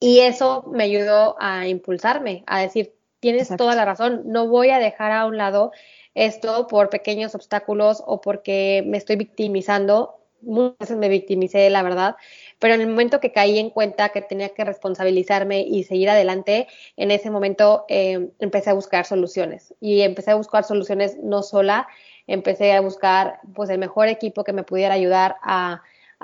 Y 0.00 0.20
eso 0.20 0.64
me 0.70 0.84
ayudó 0.84 1.36
a 1.38 1.66
impulsarme, 1.68 2.44
a 2.46 2.60
decir, 2.60 2.94
tienes 3.20 3.48
toda 3.56 3.74
la 3.74 3.84
razón, 3.84 4.22
no 4.26 4.46
voy 4.46 4.70
a 4.70 4.78
dejar 4.78 5.12
a 5.12 5.26
un 5.26 5.36
lado 5.36 5.72
esto 6.16 6.66
por 6.66 6.88
pequeños 6.88 7.34
obstáculos 7.34 8.02
o 8.06 8.20
porque 8.22 8.82
me 8.86 8.96
estoy 8.96 9.16
victimizando. 9.16 10.16
Muchas 10.40 10.78
veces 10.78 10.96
me 10.96 11.08
victimicé, 11.08 11.68
la 11.70 11.82
verdad, 11.82 12.16
pero 12.58 12.74
en 12.74 12.80
el 12.80 12.88
momento 12.88 13.20
que 13.20 13.32
caí 13.32 13.58
en 13.58 13.70
cuenta 13.70 14.10
que 14.10 14.22
tenía 14.22 14.48
que 14.50 14.64
responsabilizarme 14.64 15.60
y 15.60 15.84
seguir 15.84 16.08
adelante, 16.08 16.68
en 16.96 17.10
ese 17.10 17.30
momento 17.30 17.84
em, 17.88 18.30
empecé 18.38 18.70
a 18.70 18.74
buscar 18.74 19.04
soluciones 19.06 19.74
y 19.80 20.02
empecé 20.02 20.30
a 20.30 20.36
buscar 20.36 20.64
soluciones 20.64 21.16
no 21.22 21.42
sola, 21.42 21.88
empecé 22.26 22.72
a 22.72 22.80
buscar 22.80 23.40
pues 23.54 23.70
el 23.70 23.78
mejor 23.78 24.08
equipo 24.08 24.44
que 24.44 24.52
me 24.52 24.62
pudiera 24.62 24.94
ayudar 24.94 25.36
a, 25.42 25.82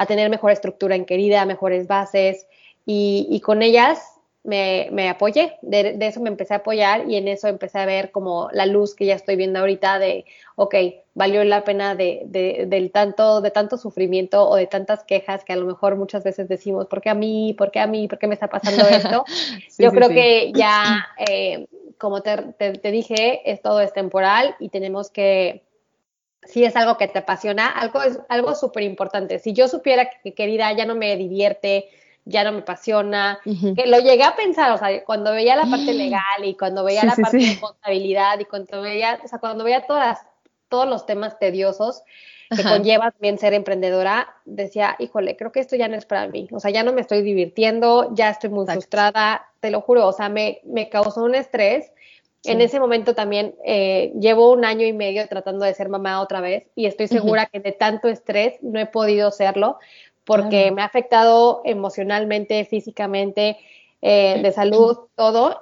tener 0.08 0.30
mejor 0.30 0.52
estructura 0.52 0.94
en 0.94 1.04
querida, 1.04 1.44
mejores 1.44 1.87
bases 1.87 2.46
y 2.87 3.40
con 3.44 3.62
ellas 3.62 4.12
me, 4.44 4.88
me 4.90 5.08
apoyé, 5.08 5.56
de, 5.62 5.96
eso 6.00 6.20
me 6.20 6.28
empecé 6.28 6.54
a 6.54 6.58
apoyar 6.58 7.08
y 7.08 7.16
en 7.16 7.28
eso 7.28 7.46
empecé 7.46 7.78
a 7.78 7.87
ver 7.87 8.11
como 8.11 8.49
la 8.52 8.66
luz 8.66 8.94
que 8.94 9.06
ya 9.06 9.14
estoy 9.14 9.37
viendo 9.37 9.61
ahorita 9.61 10.00
de, 10.00 10.25
ok, 10.56 10.75
valió 11.14 11.44
la 11.44 11.62
pena 11.62 11.94
de, 11.94 12.22
de, 12.25 12.66
del 12.66 12.90
tanto, 12.90 13.40
de 13.40 13.52
tanto 13.52 13.76
sufrimiento 13.76 14.49
o 14.49 14.56
de 14.56 14.66
tantas 14.66 15.04
quejas 15.04 15.44
que 15.44 15.52
a 15.52 15.56
lo 15.56 15.66
mejor 15.66 15.94
muchas 15.96 16.25
veces 16.25 16.49
decimos, 16.49 16.87
¿por 16.87 17.00
qué 17.00 17.11
a 17.11 17.14
mí? 17.14 17.54
¿Por 17.56 17.70
qué 17.70 17.78
a 17.78 17.87
mí? 17.87 18.08
¿Por 18.08 18.18
qué 18.18 18.26
me 18.26 18.34
está 18.34 18.49
pasando 18.49 18.84
esto? 18.88 19.25
Yo 19.78 19.92
creo 19.92 20.08
que 20.08 20.52
ya 20.52 21.06
eh, 21.28 21.66
como 21.99 22.20
te, 22.22 22.37
te, 22.58 22.90
dije, 22.90 23.49
es 23.49 23.62
todo 23.62 23.80
es 23.80 23.92
temporal 23.92 24.56
y 24.58 24.70
tenemos 24.70 25.08
que, 25.08 25.62
si 26.42 26.64
es 26.64 26.75
algo 26.75 26.96
que 26.96 27.06
te 27.06 27.20
apasiona, 27.20 27.68
algo 27.68 28.02
es 28.02 28.18
algo 28.28 28.56
súper 28.56 28.82
importante. 28.82 29.38
Si 29.38 29.52
yo 29.52 29.68
supiera 29.68 30.11
que 30.11 30.34
querida 30.34 30.72
ya 30.72 30.84
no 30.84 30.96
me 30.96 31.16
divierte, 31.16 31.88
ya 32.25 32.45
no 32.45 32.52
me 32.52 32.61
apasiona, 32.61 33.41
que 33.45 33.87
lo 33.87 33.99
llegué 33.99 34.23
a 34.23 34.37
pensar, 34.37 34.73
o 34.73 34.79
sea, 34.79 35.05
cuando 35.05 35.33
veía 35.33 35.57
la 35.57 35.67
parte 35.67 35.93
legal 35.95 36.45
y 36.45 36.55
cuando 36.55 36.85
veía 36.85 37.05
la 37.05 37.17
parte 37.17 37.38
de 37.38 37.61
contabilidad 37.61 38.38
y 38.38 38.45
cuando 38.45 38.81
veía, 38.83 39.21
o 39.25 39.29
sea, 39.29 39.38
cuando 39.38 39.64
veía 39.64 39.87
todas, 39.87 40.21
todos 40.69 40.88
los 40.88 41.07
temas 41.07 41.38
tediosos 41.38 42.02
que 42.55 42.62
conlleva 42.62 43.11
también 43.11 43.38
ser 43.38 43.55
emprendedora, 43.55 44.35
decía, 44.45 44.95
híjole, 44.99 45.37
creo 45.37 45.52
que 45.52 45.61
esto 45.61 45.75
ya 45.75 45.88
no 45.88 45.97
es 45.97 46.05
para 46.05 46.29
mí, 46.29 46.49
o 46.52 46.61
sea, 46.61 46.71
ya 46.71 46.83
no 46.83 46.93
me 46.93 47.00
estoy 47.00 47.23
divirtiendo, 47.23 48.11
ya 48.14 48.29
estoy 48.29 48.50
muy 48.50 48.67
frustrada, 48.67 49.47
te 49.61 49.71
lo 49.71 49.81
juro, 49.81 50.07
o 50.07 50.12
sea, 50.12 50.29
me, 50.29 50.61
me 50.64 50.88
causó 50.88 51.23
un 51.23 51.35
estrés. 51.35 51.91
En 52.45 52.61
ese 52.61 52.81
momento 52.81 53.14
también 53.14 53.55
eh, 53.64 54.12
llevo 54.19 54.50
un 54.50 54.64
año 54.64 54.85
y 54.85 54.93
medio 54.93 55.26
tratando 55.29 55.64
de 55.64 55.75
ser 55.75 55.88
mamá 55.88 56.21
otra 56.21 56.41
vez 56.41 56.64
y 56.75 56.87
estoy 56.87 57.07
segura 57.07 57.47
que 57.47 57.61
de 57.61 57.71
tanto 57.71 58.09
estrés 58.09 58.55
no 58.62 58.81
he 58.81 58.87
podido 58.87 59.31
serlo 59.31 59.79
porque 60.25 60.71
me 60.71 60.83
ha 60.83 60.87
afectado 60.87 61.62
emocionalmente, 61.64 62.64
físicamente, 62.64 63.59
eh, 64.00 64.41
de 64.43 64.52
salud, 64.52 64.99
todo, 65.17 65.61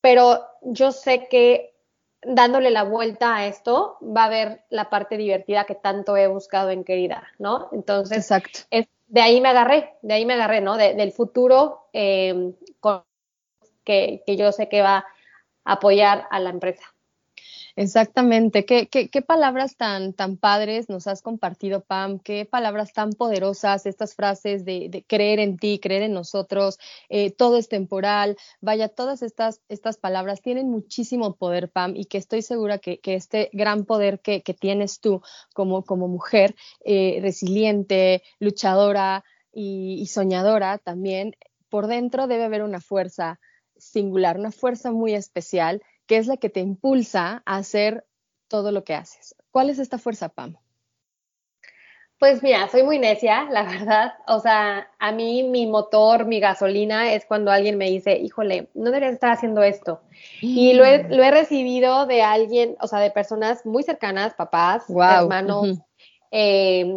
pero 0.00 0.44
yo 0.62 0.92
sé 0.92 1.28
que 1.28 1.74
dándole 2.22 2.70
la 2.70 2.84
vuelta 2.84 3.36
a 3.36 3.46
esto 3.46 3.98
va 4.00 4.22
a 4.22 4.26
haber 4.26 4.64
la 4.70 4.90
parte 4.90 5.16
divertida 5.16 5.64
que 5.64 5.74
tanto 5.74 6.16
he 6.16 6.26
buscado 6.28 6.70
en 6.70 6.84
querida, 6.84 7.28
¿no? 7.38 7.68
Entonces, 7.72 8.18
Exacto. 8.18 8.60
Es, 8.70 8.86
de 9.08 9.20
ahí 9.20 9.40
me 9.40 9.48
agarré, 9.48 9.94
de 10.02 10.14
ahí 10.14 10.24
me 10.24 10.34
agarré, 10.34 10.60
¿no? 10.60 10.76
del 10.76 11.12
futuro 11.12 11.88
eh, 11.92 12.52
que, 13.84 14.22
que 14.24 14.36
yo 14.36 14.52
sé 14.52 14.68
que 14.68 14.80
va 14.80 15.04
a 15.64 15.72
apoyar 15.72 16.26
a 16.30 16.40
la 16.40 16.50
empresa. 16.50 16.91
Exactamente. 17.76 18.66
¿Qué, 18.66 19.22
palabras 19.26 19.76
tan, 19.76 20.12
tan 20.12 20.36
padres 20.36 20.88
nos 20.88 21.06
has 21.06 21.22
compartido, 21.22 21.82
Pam? 21.82 22.18
¿Qué 22.18 22.44
palabras 22.44 22.92
tan 22.92 23.12
poderosas 23.12 23.86
estas 23.86 24.14
frases 24.14 24.64
de, 24.64 24.88
de 24.90 25.04
creer 25.04 25.40
en 25.40 25.56
ti, 25.56 25.78
creer 25.78 26.02
en 26.02 26.12
nosotros, 26.12 26.78
eh, 27.08 27.30
todo 27.30 27.56
es 27.56 27.68
temporal? 27.68 28.36
Vaya, 28.60 28.88
todas 28.88 29.22
estas, 29.22 29.62
estas 29.68 29.96
palabras 29.96 30.42
tienen 30.42 30.70
muchísimo 30.70 31.36
poder, 31.36 31.70
Pam, 31.70 31.94
y 31.96 32.04
que 32.04 32.18
estoy 32.18 32.42
segura 32.42 32.78
que, 32.78 33.00
que 33.00 33.14
este 33.14 33.48
gran 33.52 33.84
poder 33.84 34.20
que, 34.20 34.42
que, 34.42 34.54
tienes 34.54 35.00
tú 35.00 35.22
como, 35.54 35.82
como 35.84 36.08
mujer 36.08 36.54
eh, 36.84 37.18
resiliente, 37.22 38.22
luchadora 38.38 39.24
y 39.54 40.06
soñadora 40.06 40.78
también, 40.78 41.36
por 41.68 41.86
dentro 41.86 42.26
debe 42.26 42.44
haber 42.44 42.62
una 42.62 42.80
fuerza 42.80 43.38
singular, 43.76 44.38
una 44.38 44.52
fuerza 44.52 44.92
muy 44.92 45.14
especial 45.14 45.82
que 46.06 46.16
es 46.16 46.26
la 46.26 46.36
que 46.36 46.50
te 46.50 46.60
impulsa 46.60 47.42
a 47.46 47.56
hacer 47.56 48.06
todo 48.48 48.72
lo 48.72 48.84
que 48.84 48.94
haces. 48.94 49.34
¿Cuál 49.50 49.70
es 49.70 49.78
esta 49.78 49.98
fuerza, 49.98 50.28
Pam? 50.28 50.56
Pues 52.22 52.40
mira, 52.40 52.68
soy 52.68 52.84
muy 52.84 53.00
necia, 53.00 53.48
la 53.50 53.64
verdad. 53.64 54.12
O 54.28 54.38
sea, 54.38 54.88
a 55.00 55.10
mí 55.10 55.42
mi 55.42 55.66
motor, 55.66 56.24
mi 56.24 56.38
gasolina 56.38 57.14
es 57.14 57.26
cuando 57.26 57.50
alguien 57.50 57.76
me 57.76 57.90
dice, 57.90 58.16
híjole, 58.16 58.68
no 58.74 58.84
deberías 58.84 59.14
estar 59.14 59.32
haciendo 59.32 59.60
esto. 59.64 60.02
Y 60.40 60.74
lo 60.74 60.84
he, 60.84 61.02
lo 61.08 61.20
he, 61.24 61.32
recibido 61.32 62.06
de 62.06 62.22
alguien, 62.22 62.76
o 62.80 62.86
sea, 62.86 63.00
de 63.00 63.10
personas 63.10 63.66
muy 63.66 63.82
cercanas, 63.82 64.34
papás, 64.34 64.84
hermanos, 64.88 65.80
eh, 66.30 66.94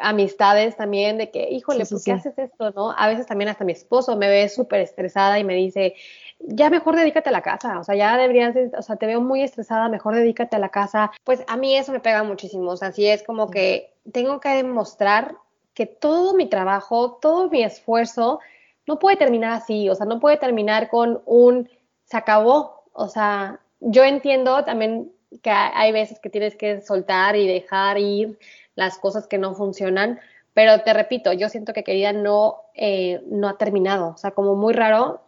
amistades 0.00 0.76
también, 0.76 1.16
de 1.16 1.30
que, 1.30 1.48
híjole, 1.48 1.86
¿por 1.86 2.04
qué 2.04 2.12
haces 2.12 2.38
esto? 2.38 2.70
¿No? 2.72 2.92
A 2.98 3.08
veces 3.08 3.26
también 3.26 3.48
hasta 3.48 3.64
mi 3.64 3.72
esposo 3.72 4.14
me 4.16 4.28
ve 4.28 4.46
súper 4.50 4.80
estresada 4.82 5.38
y 5.38 5.44
me 5.44 5.54
dice, 5.54 5.94
ya 6.40 6.70
mejor 6.70 6.96
dedícate 6.96 7.28
a 7.28 7.32
la 7.32 7.42
casa, 7.42 7.78
o 7.78 7.84
sea, 7.84 7.94
ya 7.94 8.16
deberías, 8.16 8.54
o 8.76 8.82
sea, 8.82 8.96
te 8.96 9.06
veo 9.06 9.20
muy 9.20 9.42
estresada, 9.42 9.88
mejor 9.88 10.14
dedícate 10.14 10.56
a 10.56 10.60
la 10.60 10.68
casa. 10.68 11.12
Pues 11.24 11.42
a 11.48 11.56
mí 11.56 11.76
eso 11.76 11.92
me 11.92 12.00
pega 12.00 12.22
muchísimo, 12.22 12.70
o 12.70 12.76
sea, 12.76 12.88
así 12.88 13.06
es 13.06 13.22
como 13.22 13.50
que 13.50 13.94
tengo 14.12 14.40
que 14.40 14.50
demostrar 14.50 15.36
que 15.74 15.86
todo 15.86 16.34
mi 16.34 16.46
trabajo, 16.46 17.18
todo 17.20 17.50
mi 17.50 17.62
esfuerzo 17.62 18.40
no 18.86 18.98
puede 18.98 19.16
terminar 19.16 19.52
así, 19.52 19.88
o 19.88 19.94
sea, 19.94 20.06
no 20.06 20.20
puede 20.20 20.36
terminar 20.36 20.88
con 20.88 21.22
un 21.26 21.68
se 22.04 22.16
acabó, 22.16 22.84
o 22.92 23.08
sea, 23.08 23.60
yo 23.80 24.04
entiendo 24.04 24.64
también 24.64 25.12
que 25.42 25.50
hay 25.50 25.92
veces 25.92 26.20
que 26.20 26.30
tienes 26.30 26.56
que 26.56 26.80
soltar 26.80 27.36
y 27.36 27.46
dejar 27.46 27.98
ir 27.98 28.38
las 28.76 28.98
cosas 28.98 29.26
que 29.26 29.38
no 29.38 29.54
funcionan, 29.54 30.20
pero 30.54 30.80
te 30.82 30.92
repito, 30.92 31.32
yo 31.32 31.48
siento 31.48 31.72
que 31.72 31.84
querida 31.84 32.12
no, 32.12 32.62
eh, 32.74 33.20
no 33.26 33.48
ha 33.48 33.58
terminado, 33.58 34.10
o 34.10 34.16
sea, 34.16 34.30
como 34.30 34.54
muy 34.54 34.72
raro, 34.72 35.25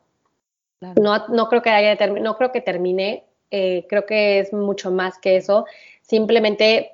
no, 0.81 1.27
no, 1.29 1.49
creo 1.49 1.63
que 1.63 1.71
haya 1.71 2.07
no 2.07 2.37
creo 2.37 2.53
que 2.53 2.61
termine, 2.61 3.25
eh, 3.51 3.87
creo 3.89 4.07
que 4.07 4.41
es 4.41 4.53
mucho 4.53 4.91
más 4.91 5.19
que 5.19 5.37
eso. 5.37 5.67
Simplemente 6.03 6.93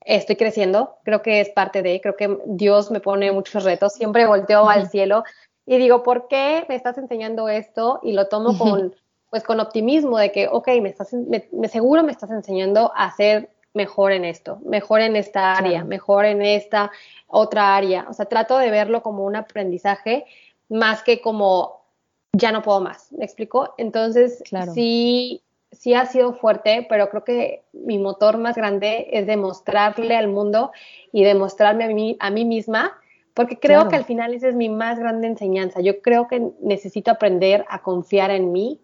estoy 0.00 0.36
creciendo, 0.36 0.96
creo 1.04 1.20
que 1.22 1.40
es 1.40 1.50
parte 1.50 1.82
de, 1.82 2.00
creo 2.00 2.16
que 2.16 2.38
Dios 2.46 2.90
me 2.90 3.00
pone 3.00 3.32
muchos 3.32 3.64
retos, 3.64 3.94
siempre 3.94 4.26
volteo 4.26 4.68
al 4.68 4.88
cielo 4.88 5.24
y 5.66 5.78
digo, 5.78 6.02
¿por 6.04 6.28
qué 6.28 6.64
me 6.68 6.76
estás 6.76 6.96
enseñando 6.96 7.48
esto? 7.48 7.98
Y 8.02 8.12
lo 8.12 8.28
tomo 8.28 8.56
con, 8.56 8.94
pues 9.30 9.42
con 9.42 9.58
optimismo 9.58 10.16
de 10.16 10.30
que, 10.30 10.46
ok, 10.46 10.68
me 10.80 10.88
estás, 10.88 11.12
me, 11.12 11.68
seguro 11.68 12.04
me 12.04 12.12
estás 12.12 12.30
enseñando 12.30 12.92
a 12.94 13.10
ser 13.16 13.50
mejor 13.74 14.12
en 14.12 14.24
esto, 14.24 14.58
mejor 14.64 15.00
en 15.00 15.16
esta 15.16 15.54
área, 15.54 15.84
mejor 15.84 16.24
en 16.24 16.40
esta 16.40 16.92
otra 17.26 17.76
área. 17.76 18.06
O 18.08 18.12
sea, 18.12 18.26
trato 18.26 18.58
de 18.58 18.70
verlo 18.70 19.02
como 19.02 19.24
un 19.24 19.34
aprendizaje 19.34 20.24
más 20.68 21.02
que 21.02 21.20
como 21.20 21.75
ya 22.36 22.52
no 22.52 22.62
puedo 22.62 22.80
más, 22.80 23.12
¿me 23.12 23.24
explico? 23.24 23.74
Entonces, 23.78 24.42
sí, 24.74 25.42
sí 25.72 25.94
ha 25.94 26.06
sido 26.06 26.34
fuerte, 26.34 26.86
pero 26.88 27.08
creo 27.08 27.24
que 27.24 27.64
mi 27.72 27.98
motor 27.98 28.38
más 28.38 28.56
grande 28.56 29.08
es 29.12 29.26
demostrarle 29.26 30.16
al 30.16 30.28
mundo 30.28 30.70
y 31.12 31.24
demostrarme 31.24 31.84
a 31.84 31.88
mí, 31.88 32.16
a 32.20 32.30
mí 32.30 32.44
misma, 32.44 32.98
porque 33.34 33.58
creo 33.58 33.88
que 33.88 33.96
al 33.96 34.04
final 34.04 34.34
esa 34.34 34.48
es 34.48 34.54
mi 34.54 34.68
más 34.68 34.98
grande 34.98 35.26
enseñanza. 35.26 35.80
Yo 35.80 36.00
creo 36.00 36.26
que 36.26 36.52
necesito 36.60 37.10
aprender 37.10 37.64
a 37.68 37.82
confiar 37.82 38.30
en 38.30 38.52
mí. 38.52 38.80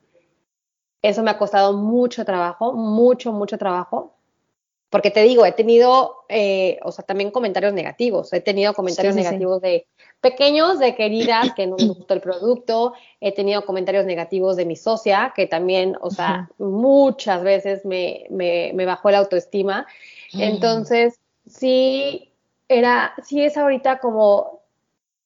Eso 1.00 1.22
me 1.22 1.30
ha 1.30 1.38
costado 1.38 1.72
mucho 1.72 2.24
trabajo, 2.24 2.72
mucho, 2.72 3.32
mucho 3.32 3.58
trabajo, 3.58 4.14
porque 4.92 5.10
te 5.10 5.22
digo, 5.22 5.46
he 5.46 5.52
tenido, 5.52 6.24
eh, 6.28 6.78
o 6.82 6.92
sea, 6.92 7.02
también 7.02 7.30
comentarios 7.30 7.72
negativos. 7.72 8.30
He 8.34 8.42
tenido 8.42 8.74
comentarios 8.74 9.14
negativos 9.14 9.62
de 9.62 9.86
pequeños, 10.20 10.78
de 10.80 10.94
queridas, 10.94 11.54
que 11.54 11.66
no 11.66 11.76
me 11.78 11.86
gustó 11.96 12.12
el 12.12 12.20
producto. 12.20 12.92
He 13.18 13.32
tenido 13.32 13.64
comentarios 13.64 14.04
negativos 14.04 14.54
de 14.54 14.66
mi 14.66 14.76
socia, 14.76 15.32
que 15.34 15.46
también, 15.46 15.96
o 16.02 16.10
sea, 16.10 16.50
muchas 16.58 17.42
veces 17.42 17.86
me, 17.86 18.26
me, 18.28 18.72
me, 18.74 18.84
bajó 18.84 19.10
la 19.10 19.20
autoestima. 19.20 19.86
Entonces, 20.34 21.18
sí, 21.46 22.30
era, 22.68 23.14
sí 23.24 23.42
es 23.42 23.56
ahorita 23.56 23.98
como, 23.98 24.60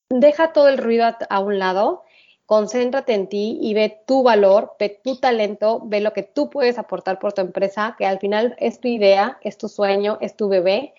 deja 0.08 0.52
todo 0.52 0.68
el 0.68 0.78
ruido 0.78 1.06
a 1.28 1.40
un 1.40 1.58
lado 1.58 2.04
concéntrate 2.46 3.12
en 3.12 3.28
ti 3.28 3.58
y 3.60 3.74
ve 3.74 4.02
tu 4.06 4.22
valor, 4.22 4.74
ve 4.78 5.00
tu 5.02 5.16
talento, 5.16 5.82
ve 5.84 6.00
lo 6.00 6.12
que 6.12 6.22
tú 6.22 6.48
puedes 6.48 6.78
aportar 6.78 7.18
por 7.18 7.32
tu 7.32 7.40
empresa, 7.40 7.96
que 7.98 8.06
al 8.06 8.18
final 8.18 8.56
es 8.58 8.80
tu 8.80 8.88
idea, 8.88 9.38
es 9.42 9.58
tu 9.58 9.68
sueño, 9.68 10.18
es 10.20 10.36
tu 10.36 10.48
bebé, 10.48 10.94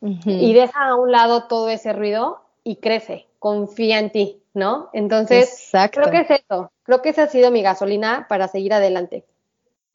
y 0.00 0.52
deja 0.52 0.88
a 0.88 0.96
un 0.96 1.12
lado 1.12 1.46
todo 1.46 1.68
ese 1.68 1.92
ruido 1.92 2.42
y 2.64 2.76
crece, 2.76 3.28
confía 3.38 4.00
en 4.00 4.10
ti, 4.10 4.42
¿no? 4.52 4.90
Entonces, 4.92 5.70
creo 5.92 6.10
que 6.10 6.20
es 6.20 6.30
eso, 6.30 6.72
creo 6.82 7.02
que 7.02 7.10
esa 7.10 7.24
ha 7.24 7.28
sido 7.28 7.52
mi 7.52 7.62
gasolina 7.62 8.26
para 8.28 8.48
seguir 8.48 8.72
adelante. 8.72 9.24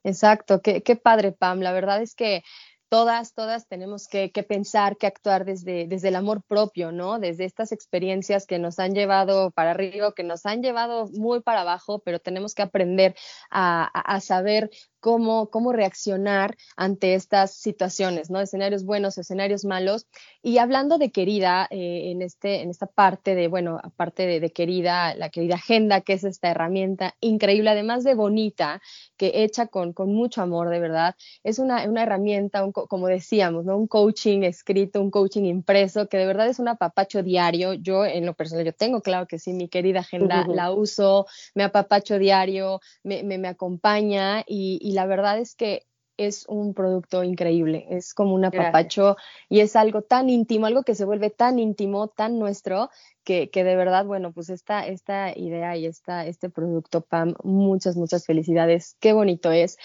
Exacto, 0.05 0.61
qué, 0.61 0.81
qué 0.81 0.95
padre, 0.95 1.33
Pam. 1.33 1.59
La 1.59 1.73
verdad 1.73 2.01
es 2.01 2.15
que 2.15 2.43
todas, 2.89 3.33
todas 3.33 3.67
tenemos 3.67 4.07
que, 4.07 4.29
pensar, 4.47 4.97
que 4.97 5.07
actuar 5.07 5.45
desde, 5.45 5.87
desde 5.87 6.09
el 6.09 6.15
amor 6.15 6.43
propio, 6.43 6.91
¿no? 6.91 7.19
Desde 7.19 7.45
estas 7.45 7.71
experiencias 7.71 8.45
que 8.45 8.59
nos 8.59 8.79
han 8.79 8.93
llevado 8.93 9.51
para 9.51 9.71
arriba, 9.71 10.13
que 10.15 10.23
nos 10.23 10.45
han 10.45 10.61
llevado 10.61 11.07
muy 11.13 11.41
para 11.41 11.61
abajo, 11.61 11.99
pero 11.99 12.19
tenemos 12.19 12.53
que 12.53 12.61
aprender 12.61 13.15
a, 13.49 13.85
a 13.85 14.19
saber 14.21 14.69
cómo, 14.99 15.49
cómo 15.49 15.73
reaccionar 15.73 16.57
ante 16.75 17.13
estas 17.13 17.53
situaciones, 17.53 18.29
¿no? 18.29 18.39
Escenarios 18.39 18.83
buenos, 18.83 19.17
escenarios 19.17 19.65
malos. 19.65 20.07
Y 20.41 20.57
hablando 20.57 20.97
de 20.97 21.11
querida, 21.11 21.67
eh, 21.69 22.11
en, 22.11 22.21
este, 22.21 22.61
en 22.61 22.69
esta 22.69 22.87
parte 22.87 23.35
de, 23.35 23.47
bueno, 23.47 23.79
aparte 23.83 24.39
de, 24.39 24.49
querida, 24.51 25.15
la 25.15 25.29
querida 25.29 25.55
agenda, 25.55 26.01
que 26.01 26.13
es 26.13 26.23
esta 26.23 26.49
herramienta 26.49 27.15
increíble, 27.19 27.69
además 27.69 28.03
de 28.03 28.15
bonita, 28.15 28.81
que 29.17 29.43
hecha 29.43 29.67
con, 29.67 29.93
con 29.93 30.13
mucho 30.13 30.41
amor, 30.41 30.69
de 30.69 30.79
verdad, 30.79 31.15
es 31.43 31.59
una, 31.59 31.83
una 31.87 32.03
herramienta, 32.03 32.65
como 32.71 33.07
decíamos, 33.07 33.65
¿no? 33.65 33.77
Un 33.77 33.87
coaching 33.87 34.43
escrito, 34.43 35.01
un 35.01 35.11
coaching 35.11 35.43
impreso, 35.43 36.07
que 36.07 36.17
de 36.17 36.25
verdad 36.25 36.47
es 36.47 36.59
un 36.59 36.69
apapacho 36.69 37.23
diario. 37.23 37.73
Yo, 37.73 38.05
en 38.05 38.25
lo 38.25 38.33
personal, 38.33 38.65
yo 38.65 38.73
tengo, 38.73 39.01
claro 39.01 39.27
que 39.27 39.39
sí, 39.39 39.53
mi 39.53 39.67
querida 39.67 39.99
agenda, 39.99 40.45
la 40.47 40.71
uso, 40.71 41.27
me 41.53 41.63
apapacho 41.63 42.17
diario, 42.17 42.79
me, 43.03 43.23
me, 43.23 43.37
me 43.37 43.47
acompaña 43.47 44.43
y 44.47 44.86
y 44.87 44.93
la 44.93 45.05
verdad 45.05 45.37
es 45.37 45.53
que 45.53 45.85
es 46.15 46.45
un 46.47 46.73
producto 46.73 47.21
increíble, 47.25 47.87
es 47.89 48.13
como 48.13 48.33
un 48.33 48.45
apapacho 48.45 49.17
y 49.49 49.59
es 49.59 49.75
algo 49.75 50.01
tan 50.01 50.29
íntimo, 50.29 50.65
algo 50.65 50.83
que 50.83 50.95
se 50.95 51.03
vuelve 51.03 51.29
tan 51.29 51.59
íntimo, 51.59 52.07
tan 52.07 52.39
nuestro, 52.39 52.89
que, 53.25 53.49
que 53.49 53.65
de 53.65 53.75
verdad, 53.75 54.05
bueno, 54.05 54.31
pues 54.31 54.49
esta, 54.49 54.87
esta 54.87 55.37
idea 55.37 55.75
y 55.75 55.87
esta, 55.87 56.25
este 56.25 56.49
producto, 56.49 57.01
Pam, 57.01 57.33
muchas, 57.43 57.97
muchas 57.97 58.25
felicidades, 58.25 58.95
qué 59.01 59.11
bonito 59.11 59.51
es. 59.51 59.77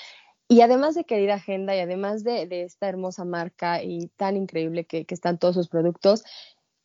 Y 0.46 0.60
además 0.60 0.94
de 0.94 1.02
querida 1.02 1.34
agenda 1.34 1.74
y 1.74 1.80
además 1.80 2.22
de, 2.22 2.46
esta 2.62 2.88
hermosa 2.88 3.24
marca 3.24 3.82
y 3.82 4.06
tan 4.16 4.36
increíble 4.36 4.84
que, 4.84 5.04
que 5.04 5.14
están 5.14 5.36
todos 5.36 5.56
sus 5.56 5.68
productos, 5.68 6.22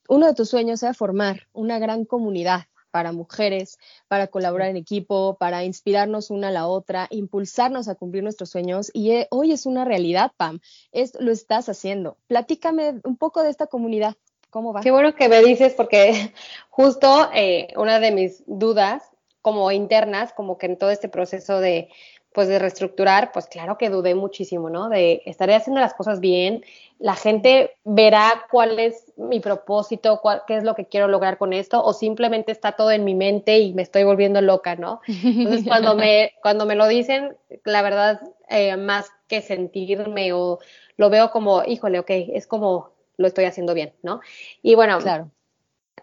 uno 0.10 0.26
de 0.26 0.34
tus 0.34 0.50
sueños 0.50 0.82
era 0.82 0.96
formar 0.96 1.50
una 1.54 1.78
gran 1.78 2.04
comunidad 2.04 2.62
para 2.92 3.12
mujeres, 3.12 3.78
para 4.08 4.28
colaborar 4.28 4.70
en 4.70 4.78
equipo, 4.78 5.38
para 5.40 5.64
inspirarnos 5.64 6.30
una 6.30 6.50
a 6.50 6.52
la 6.52 6.68
otra, 6.68 7.08
impulsarnos 7.10 7.88
a 7.88 7.96
cumplir 7.96 8.24
nuestros 8.24 8.50
sueños. 8.50 8.90
Y 8.94 9.12
eh, 9.12 9.28
hoy 9.32 9.52
es 9.52 9.66
una 9.66 9.86
realidad, 9.86 10.32
Pam. 10.38 10.60
Es, 10.92 11.14
lo 11.20 11.32
estás 11.32 11.70
haciendo. 11.70 12.18
Platícame 12.28 13.00
un 13.04 13.18
poco 13.18 13.44
de 13.44 13.50
esta 13.50 13.68
comunidad. 13.68 14.16
¿Cómo 14.50 14.74
va? 14.74 14.82
Qué 14.82 14.92
bueno 14.92 15.14
que 15.14 15.28
me 15.30 15.44
dices, 15.44 15.74
porque 15.74 16.34
justo 16.70 17.30
eh, 17.34 17.68
una 17.76 18.00
de 18.00 18.12
mis 18.12 18.44
dudas 18.48 19.04
como 19.42 19.72
internas, 19.72 20.34
como 20.34 20.58
que 20.58 20.66
en 20.66 20.78
todo 20.78 20.90
este 20.90 21.08
proceso 21.10 21.60
de, 21.60 21.90
pues 22.38 22.50
de 22.50 22.60
reestructurar, 22.60 23.32
pues 23.32 23.48
claro 23.48 23.80
que 23.80 23.90
dudé 23.90 24.14
muchísimo, 24.14 24.70
¿no? 24.70 24.90
De 24.90 25.24
estaré 25.26 25.56
haciendo 25.56 25.82
las 25.82 25.96
cosas 25.96 26.20
bien, 26.20 26.64
la 27.00 27.16
gente 27.16 27.78
verá 27.84 28.46
cuál 28.52 28.78
es 28.78 29.12
mi 29.16 29.40
propósito, 29.40 30.20
cuál, 30.22 30.44
qué 30.46 30.56
es 30.56 30.64
lo 30.64 30.76
que 30.76 30.86
quiero 30.86 31.08
lograr 31.08 31.40
con 31.40 31.52
esto, 31.52 31.84
o 31.84 31.94
simplemente 31.94 32.52
está 32.52 32.74
todo 32.74 32.92
en 32.92 33.06
mi 33.06 33.16
mente 33.16 33.58
y 33.58 33.74
me 33.74 33.82
estoy 33.82 34.04
volviendo 34.04 34.40
loca, 34.42 34.76
¿no? 34.76 35.02
Entonces 35.08 35.64
cuando 35.68 35.96
me, 35.96 36.34
cuando 36.44 36.68
me 36.68 36.76
lo 36.76 36.88
dicen, 36.88 37.36
la 37.66 37.82
verdad, 37.82 38.22
eh, 38.50 38.78
más 38.78 39.10
que 39.28 39.42
sentirme 39.42 40.32
o 40.32 40.60
lo 40.96 41.10
veo 41.10 41.32
como, 41.32 41.64
híjole, 41.66 41.98
ok, 41.98 42.12
es 42.12 42.46
como 42.46 42.92
lo 43.18 43.26
estoy 43.26 43.46
haciendo 43.46 43.74
bien, 43.74 43.94
¿no? 44.04 44.22
Y 44.62 44.76
bueno, 44.76 45.00
claro. 45.00 45.32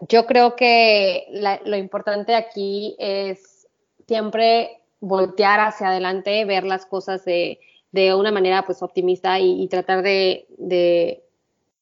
yo 0.09 0.25
creo 0.25 0.57
que 0.57 1.27
lo 1.63 1.77
importante 1.77 2.35
aquí 2.35 2.97
es 2.99 3.69
siempre 4.05 4.81
voltear 5.05 5.59
hacia 5.59 5.87
adelante, 5.87 6.45
ver 6.45 6.63
las 6.63 6.85
cosas 6.85 7.23
de, 7.25 7.59
de 7.91 8.15
una 8.15 8.31
manera 8.31 8.65
pues 8.65 8.81
optimista 8.81 9.39
y, 9.39 9.67
tratar 9.67 10.01
de, 10.01 10.47
de, 10.57 11.23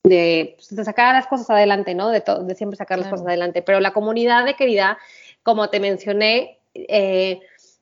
pues, 0.01 0.75
de, 0.75 0.83
sacar 0.83 1.15
las 1.15 1.27
cosas 1.27 1.49
adelante, 1.49 1.95
¿no? 1.95 2.09
De, 2.09 2.21
de 2.21 2.55
siempre 2.55 2.77
sacar 2.77 2.99
las 2.99 3.07
cosas 3.07 3.25
adelante. 3.25 3.61
Pero 3.61 3.79
la 3.79 3.93
comunidad 3.93 4.45
de 4.45 4.55
querida, 4.55 4.97
como 5.41 5.69
te 5.69 5.79
mencioné, 5.79 6.59
eh, 6.73 7.39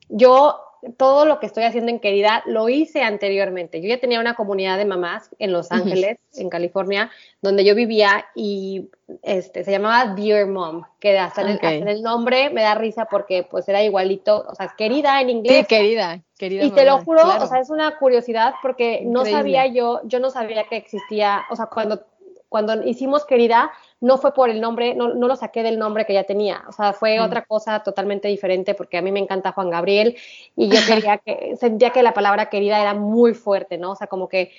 yo 0.09 0.59
todo 0.97 1.25
lo 1.25 1.39
que 1.39 1.45
estoy 1.45 1.63
haciendo 1.63 1.91
en 1.91 1.99
Querida 1.99 2.41
lo 2.45 2.67
hice 2.67 3.03
anteriormente. 3.03 3.81
Yo 3.81 3.87
ya 3.87 3.99
tenía 3.99 4.19
una 4.19 4.35
comunidad 4.35 4.77
de 4.77 4.85
mamás 4.85 5.29
en 5.37 5.51
Los 5.51 5.71
Ángeles, 5.71 6.17
en 6.33 6.49
California, 6.49 7.11
donde 7.41 7.63
yo 7.63 7.75
vivía 7.75 8.25
y 8.35 8.89
este, 9.21 9.63
se 9.63 9.71
llamaba 9.71 10.15
Dear 10.15 10.47
Mom, 10.47 10.83
que 10.99 11.17
hasta, 11.19 11.41
en 11.41 11.87
el, 11.87 12.01
nombre 12.01 12.49
me 12.49 12.63
da 12.63 12.75
risa 12.75 13.05
porque 13.05 13.43
pues 13.43 13.69
era 13.69 13.83
igualito, 13.83 14.45
o 14.47 14.55
sea, 14.55 14.73
querida 14.75 15.21
en 15.21 15.29
inglés. 15.29 15.59
Sí, 15.59 15.65
querida, 15.65 16.21
querida. 16.37 16.63
Y 16.63 16.71
te 16.71 16.85
lo 16.85 16.99
juro, 16.99 17.21
o 17.21 17.47
sea, 17.47 17.59
es 17.59 17.69
una 17.69 17.97
curiosidad 17.97 18.55
porque 18.61 19.03
no 19.05 19.25
sabía 19.25 19.67
yo, 19.67 20.01
yo 20.05 20.19
no 20.19 20.31
sabía 20.31 20.63
que 20.63 20.77
existía, 20.77 21.43
o 21.51 21.55
sea, 21.55 21.67
cuando, 21.67 22.05
cuando 22.49 22.83
hicimos 22.83 23.25
Querida, 23.25 23.71
no 24.01 24.17
fue 24.17 24.33
por 24.33 24.49
el 24.49 24.59
nombre, 24.59 24.95
no, 24.95 25.13
no, 25.13 25.27
lo 25.27 25.35
saqué 25.35 25.61
del 25.63 25.77
nombre 25.77 26.05
que 26.05 26.13
ya 26.13 26.23
tenía, 26.23 26.63
o 26.67 26.71
sea, 26.71 26.91
fue 26.91 27.19
mm. 27.19 27.23
otra 27.23 27.43
cosa 27.43 27.83
totalmente 27.83 28.27
diferente 28.27 28.73
porque 28.73 28.97
a 28.97 29.01
mí 29.01 29.11
me 29.11 29.19
encanta 29.19 29.51
Juan 29.51 29.69
Gabriel 29.69 30.17
y 30.55 30.69
yo 30.69 30.79
quería 30.87 31.19
que, 31.19 31.55
sentía 31.59 31.91
que 31.91 32.01
la 32.01 32.13
palabra 32.13 32.47
querida 32.47 32.81
era 32.81 32.95
muy 32.95 33.33
fuerte, 33.35 33.77
¿no? 33.77 33.91
O 33.91 33.95
sea, 33.95 34.07
como 34.07 34.27
que 34.27 34.51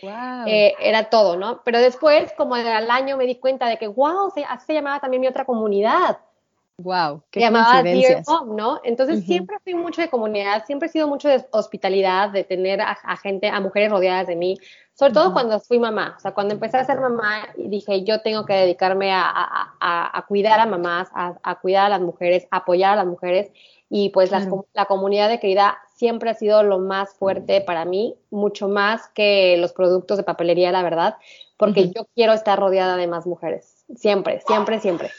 eh, 0.46 0.74
era 0.80 1.10
todo, 1.10 1.36
¿no? 1.36 1.60
Pero 1.64 1.80
después, 1.80 2.32
como 2.36 2.54
al 2.54 2.90
año, 2.90 3.16
me 3.16 3.26
di 3.26 3.36
cuenta 3.36 3.66
de 3.68 3.78
que, 3.78 3.88
wow, 3.88 4.32
así 4.48 4.66
se 4.66 4.74
llamaba 4.74 5.00
también 5.00 5.20
mi 5.20 5.26
otra 5.26 5.44
comunidad. 5.44 6.18
Wow, 6.82 7.22
qué 7.30 7.40
llamaba 7.40 7.82
Dear 7.82 8.22
Mom, 8.26 8.56
¿no? 8.56 8.80
Entonces 8.84 9.24
siempre 9.24 9.56
fui 9.62 9.74
mucho 9.74 10.00
de 10.00 10.08
comunidad, 10.08 10.64
siempre 10.66 10.88
he 10.88 10.92
sido 10.92 11.06
mucho 11.06 11.28
de 11.28 11.44
hospitalidad, 11.52 12.30
de 12.30 12.44
tener 12.44 12.80
a, 12.80 12.96
gente, 13.16 13.48
a 13.48 13.60
mujeres 13.60 13.90
rodeadas 13.90 14.26
de 14.26 14.36
mí, 14.36 14.58
sobre 14.94 15.12
todo 15.12 15.32
cuando 15.32 15.60
fui 15.60 15.78
mamá, 15.78 16.14
o 16.16 16.20
sea, 16.20 16.32
cuando 16.32 16.54
empecé 16.54 16.78
a 16.78 16.84
ser 16.84 17.00
mamá 17.00 17.48
y 17.56 17.68
dije, 17.68 18.04
yo 18.04 18.20
tengo 18.20 18.44
que 18.44 18.54
dedicarme 18.54 19.10
a, 19.12 20.24
cuidar 20.28 20.60
a 20.60 20.66
mamás, 20.66 21.08
a, 21.14 21.58
cuidar 21.60 21.86
a 21.86 21.88
las 21.88 22.00
mujeres, 22.00 22.46
apoyar 22.50 22.92
a 22.92 22.96
las 22.96 23.06
mujeres 23.06 23.50
y 23.88 24.08
pues 24.10 24.30
la 24.30 24.84
comunidad 24.86 25.28
de 25.28 25.38
querida 25.38 25.78
siempre 25.94 26.30
ha 26.30 26.34
sido 26.34 26.64
lo 26.64 26.80
más 26.80 27.14
fuerte 27.14 27.60
para 27.60 27.84
mí, 27.84 28.16
mucho 28.30 28.68
más 28.68 29.08
que 29.10 29.56
los 29.58 29.72
productos 29.72 30.16
de 30.16 30.24
papelería, 30.24 30.72
la 30.72 30.82
verdad, 30.82 31.16
porque 31.56 31.90
yo 31.90 32.06
quiero 32.16 32.32
estar 32.32 32.58
rodeada 32.58 32.96
de 32.96 33.06
más 33.06 33.24
mujeres, 33.24 33.84
siempre, 33.94 34.40
siempre, 34.44 34.80
siempre. 34.80 35.10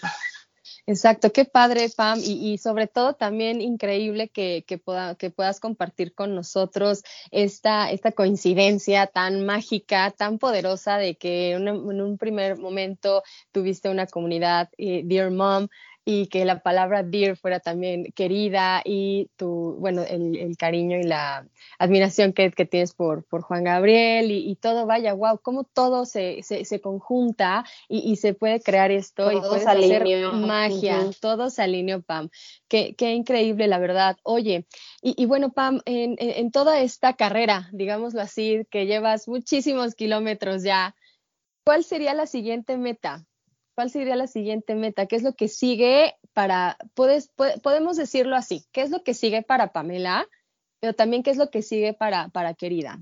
Exacto, 0.86 1.32
qué 1.32 1.46
padre, 1.46 1.88
Pam, 1.96 2.20
y, 2.22 2.58
sobre 2.58 2.88
todo 2.88 3.14
también 3.14 3.62
increíble 3.62 4.28
que, 4.28 4.66
que, 4.68 4.82
que 5.18 5.30
puedas 5.30 5.62
compartir 5.62 6.14
con 6.14 6.36
nosotros 6.36 7.04
esta, 7.32 7.90
esta 7.90 8.12
coincidencia 8.12 9.08
tan 9.08 9.46
mágica, 9.46 10.12
tan 10.12 10.40
poderosa 10.40 10.98
de 10.98 11.16
que 11.16 11.52
en 11.54 11.70
un 11.70 12.18
primer 12.18 12.58
momento 12.58 13.24
tuviste 13.54 13.88
una 13.90 14.08
comunidad, 14.08 14.72
eh, 14.78 15.04
Dear 15.06 15.32
Mom, 15.32 15.70
y 16.06 16.28
que 16.28 16.44
la 16.44 16.62
palabra 16.62 17.02
dear 17.04 17.38
fuera 17.38 17.60
también 17.60 18.12
querida 18.14 18.82
y 18.84 19.30
tu, 19.38 19.78
bueno, 19.80 20.02
el, 20.02 20.56
cariño 20.58 20.98
y 20.98 21.04
la 21.04 21.48
admiración 21.80 22.34
que, 22.34 22.50
tienes 22.52 22.94
por, 22.94 23.24
por 23.24 23.42
Juan 23.42 23.64
Gabriel 23.64 24.30
y, 24.32 24.56
todo, 24.56 24.86
vaya, 24.86 25.14
wow, 25.14 25.40
cómo 25.42 25.64
todo 25.64 26.06
se, 26.06 26.44
se, 26.44 26.82
conjunta 26.82 27.66
y, 27.88 28.18
se 28.18 28.34
puede 28.34 28.62
crear 28.62 28.92
esto 28.92 29.32
y 29.32 29.40
puedes 29.40 29.66
hacer 29.66 30.06
magia, 30.34 31.00
todo 31.22 31.50
se 31.50 31.62
alineó, 31.62 32.02
Pam. 32.02 32.30
Qué, 32.68 32.96
qué, 32.96 33.14
increíble, 33.14 33.68
la 33.68 33.80
verdad. 33.80 34.18
Oye, 34.24 34.68
y, 35.02 35.26
bueno, 35.26 35.54
Pam, 35.54 35.82
en, 35.86 36.16
en 36.20 36.52
toda 36.52 36.82
esta 36.82 37.14
carrera, 37.14 37.70
digámoslo 37.72 38.22
así, 38.22 38.66
que 38.70 38.86
llevas 38.86 39.28
muchísimos 39.28 39.96
kilómetros 39.96 40.64
ya, 40.64 40.96
¿cuál 41.64 41.84
sería 41.84 42.14
la 42.14 42.28
siguiente 42.28 42.78
meta? 42.78 43.26
¿Cuál 43.76 43.90
sería 43.90 44.16
la 44.16 44.28
siguiente 44.28 44.76
meta? 44.76 45.08
¿Qué 45.08 45.16
es 45.16 45.24
lo 45.24 45.34
que 45.34 45.48
sigue 45.48 46.16
para, 46.34 46.78
puedes, 46.94 47.32
podemos 47.62 47.98
decirlo 47.98 48.36
así, 48.36 48.66
qué 48.72 48.82
es 48.82 48.92
lo 48.92 49.04
que 49.04 49.14
sigue 49.14 49.42
para 49.42 49.74
Pamela, 49.74 50.28
pero 50.80 50.94
también 50.94 51.24
qué 51.24 51.32
es 51.32 51.38
lo 51.38 51.50
que 51.50 51.62
sigue 51.62 51.94
para, 51.94 52.30
para 52.30 52.54
Querida? 52.54 53.00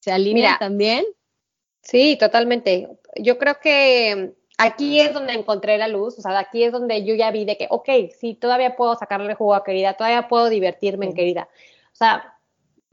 ¿Se 0.00 0.10
alinea 0.10 0.58
también? 0.58 1.04
Sí, 1.82 2.16
totalmente. 2.18 2.88
Yo 3.16 3.38
creo 3.38 3.58
que 3.60 4.34
aquí 4.58 5.00
es 5.00 5.14
donde 5.14 5.34
encontré 5.34 5.78
la 5.78 5.88
luz, 5.88 6.18
o 6.18 6.22
sea, 6.22 6.38
aquí 6.38 6.64
es 6.64 6.72
donde 6.72 7.04
yo 7.04 7.14
ya 7.14 7.30
vi 7.30 7.44
de 7.44 7.56
que, 7.56 7.68
ok, 7.70 7.88
sí, 8.18 8.34
todavía 8.34 8.76
puedo 8.76 8.96
sacarle 8.96 9.34
jugo 9.34 9.54
a 9.54 9.64
Querida, 9.64 9.94
todavía 9.94 10.28
puedo 10.28 10.48
divertirme 10.48 11.06
en 11.06 11.14
Querida. 11.14 11.48
O 11.92 11.96
sea, 11.96 12.38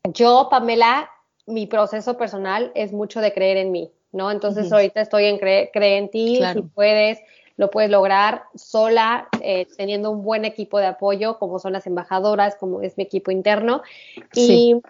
yo, 0.04 0.48
Pamela, 0.50 1.10
mi 1.48 1.66
proceso 1.66 2.18
personal 2.18 2.72
es 2.76 2.92
mucho 2.92 3.22
de 3.22 3.34
creer 3.34 3.58
en 3.58 3.72
mí. 3.72 3.92
¿No? 4.16 4.32
Entonces 4.32 4.72
ahorita 4.72 5.02
estoy 5.02 5.26
en 5.26 5.38
cree, 5.38 5.70
en 5.74 6.10
ti, 6.10 6.42
si 6.54 6.62
puedes, 6.62 7.20
lo 7.58 7.70
puedes 7.70 7.92
lograr 7.92 8.44
sola, 8.56 9.28
eh, 9.42 9.68
teniendo 9.78 10.10
un 10.10 10.24
buen 10.24 10.46
equipo 10.46 10.80
de 10.80 10.88
apoyo, 10.88 11.38
como 11.38 11.60
son 11.60 11.74
las 11.74 11.86
embajadoras, 11.86 12.56
como 12.56 12.82
es 12.82 12.98
mi 12.98 13.04
equipo 13.04 13.30
interno. 13.30 13.84
Y 14.34 14.82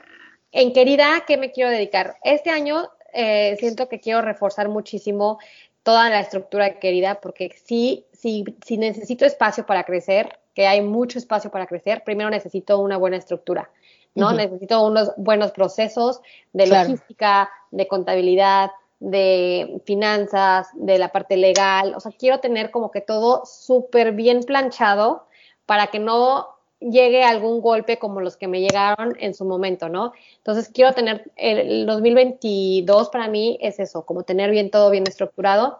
en 0.51 0.73
querida, 0.73 1.23
¿qué 1.27 1.37
me 1.37 1.51
quiero 1.51 1.71
dedicar? 1.71 2.17
Este 2.23 2.51
año 2.51 2.87
eh, 3.13 3.57
siento 3.59 3.89
que 3.89 3.99
quiero 3.99 4.21
reforzar 4.21 4.69
muchísimo 4.69 5.39
toda 5.81 6.09
la 6.09 6.19
estructura 6.19 6.65
de 6.65 6.79
querida, 6.79 7.19
porque 7.19 7.55
sí, 7.63 8.05
sí, 8.13 8.45
sí 8.63 8.77
necesito 8.77 9.25
espacio 9.25 9.65
para 9.65 9.83
crecer, 9.83 10.37
que 10.53 10.67
hay 10.67 10.81
mucho 10.81 11.17
espacio 11.17 11.49
para 11.49 11.65
crecer, 11.65 12.03
primero 12.03 12.29
necesito 12.29 12.79
una 12.79 12.97
buena 12.97 13.17
estructura. 13.17 13.69
¿no? 14.15 14.31
Necesito 14.31 14.81
unos 14.81 15.11
buenos 15.17 15.51
procesos 15.51 16.21
de 16.53 16.67
logística, 16.67 17.49
de 17.71 17.85
contabilidad, 17.87 18.71
de 18.99 19.81
finanzas, 19.85 20.69
de 20.73 20.97
la 20.97 21.09
parte 21.11 21.37
legal, 21.37 21.93
o 21.95 21.99
sea, 21.99 22.11
quiero 22.11 22.39
tener 22.39 22.71
como 22.71 22.91
que 22.91 23.01
todo 23.01 23.45
súper 23.45 24.13
bien 24.13 24.41
planchado 24.43 25.27
para 25.65 25.87
que 25.87 25.99
no 25.99 26.55
llegue 26.79 27.23
algún 27.23 27.61
golpe 27.61 27.97
como 27.97 28.21
los 28.21 28.37
que 28.37 28.47
me 28.47 28.61
llegaron 28.61 29.15
en 29.19 29.33
su 29.33 29.45
momento, 29.45 29.89
¿no? 29.89 30.13
Entonces 30.37 30.69
quiero 30.73 30.93
tener, 30.93 31.31
el 31.35 31.85
2022 31.85 33.09
para 33.09 33.27
mí 33.27 33.57
es 33.61 33.79
eso, 33.79 34.05
como 34.05 34.23
tener 34.23 34.51
bien 34.51 34.69
todo 34.71 34.89
bien 34.91 35.05
estructurado. 35.07 35.79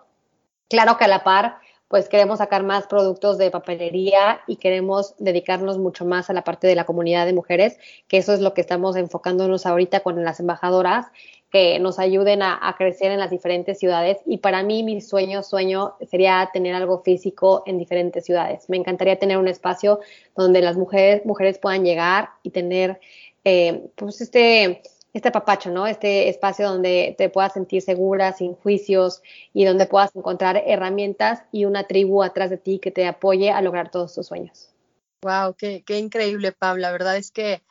Claro 0.70 0.98
que 0.98 1.06
a 1.06 1.08
la 1.08 1.24
par, 1.24 1.60
pues 1.96 2.10
queremos 2.10 2.40
sacar 2.40 2.64
más 2.64 2.88
productos 2.88 3.38
de 3.38 3.50
papelería 3.52 4.42
y 4.48 4.58
queremos 4.58 5.16
dedicarnos 5.18 5.78
mucho 5.78 6.04
más 6.04 6.30
a 6.30 6.34
la 6.34 6.44
parte 6.44 6.68
de 6.68 6.76
la 6.76 6.84
comunidad 6.84 7.26
de 7.26 7.32
mujeres, 7.32 7.78
que 8.10 8.18
eso 8.18 8.34
es 8.34 8.42
lo 8.42 8.54
que 8.54 8.60
estamos 8.60 8.98
enfocándonos 8.98 9.66
ahorita 9.66 10.02
con 10.02 10.22
las 10.26 10.42
embajadoras 10.42 11.06
que 11.54 11.80
nos 11.80 11.98
ayuden 11.98 12.42
a, 12.42 12.76
crecer 12.78 13.14
en 13.14 13.20
las 13.20 13.30
diferentes 13.30 13.80
ciudades. 13.80 14.18
Y 14.26 14.40
para 14.40 14.62
mí, 14.62 14.84
mi 14.84 15.00
sueño, 15.00 15.42
sueño 15.42 15.96
sería 16.06 16.50
tener 16.52 16.76
algo 16.76 17.02
físico 17.02 17.64
en 17.66 17.78
diferentes 17.78 18.26
ciudades. 18.26 18.68
Me 18.68 18.76
encantaría 18.76 19.18
tener 19.18 19.38
un 19.38 19.48
espacio 19.48 20.02
donde 20.36 20.60
las 20.60 20.76
mujeres, 20.76 21.26
mujeres 21.26 21.60
puedan 21.60 21.86
llegar 21.86 22.28
y 22.44 22.50
tener, 22.50 23.00
eh, 23.46 23.88
pues, 23.96 24.20
este, 24.20 24.82
este 25.16 25.32
papacho, 25.32 25.72
¿no? 25.72 25.88
Este 25.88 26.28
espacio 26.28 26.68
donde 26.68 27.16
te 27.18 27.30
puedas 27.30 27.54
sentir 27.54 27.82
segura, 27.82 28.34
sin 28.34 28.54
juicios 28.54 29.22
y 29.54 29.64
donde 29.64 29.86
puedas 29.86 30.14
encontrar 30.14 30.62
herramientas 30.68 31.44
y 31.54 31.64
una 31.64 31.86
tribu 31.86 32.22
atrás 32.22 32.50
de 32.50 32.58
ti 32.58 32.80
que 32.80 32.92
te 32.92 33.08
apoye 33.08 33.50
a 33.50 33.62
lograr 33.62 33.90
todos 33.90 34.14
tus 34.14 34.28
sueños. 34.28 34.74
Wow, 35.22 35.56
qué, 35.58 35.84
qué 35.86 36.00
increíble, 36.00 36.52
Pablo. 36.52 36.82
La 36.82 36.92
verdad 36.92 37.16
es 37.16 37.32
que 37.32 37.64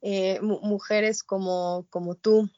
eh, 0.00 0.40
mujeres 0.40 1.22
como, 1.22 1.86
como 1.90 2.14
tú 2.14 2.48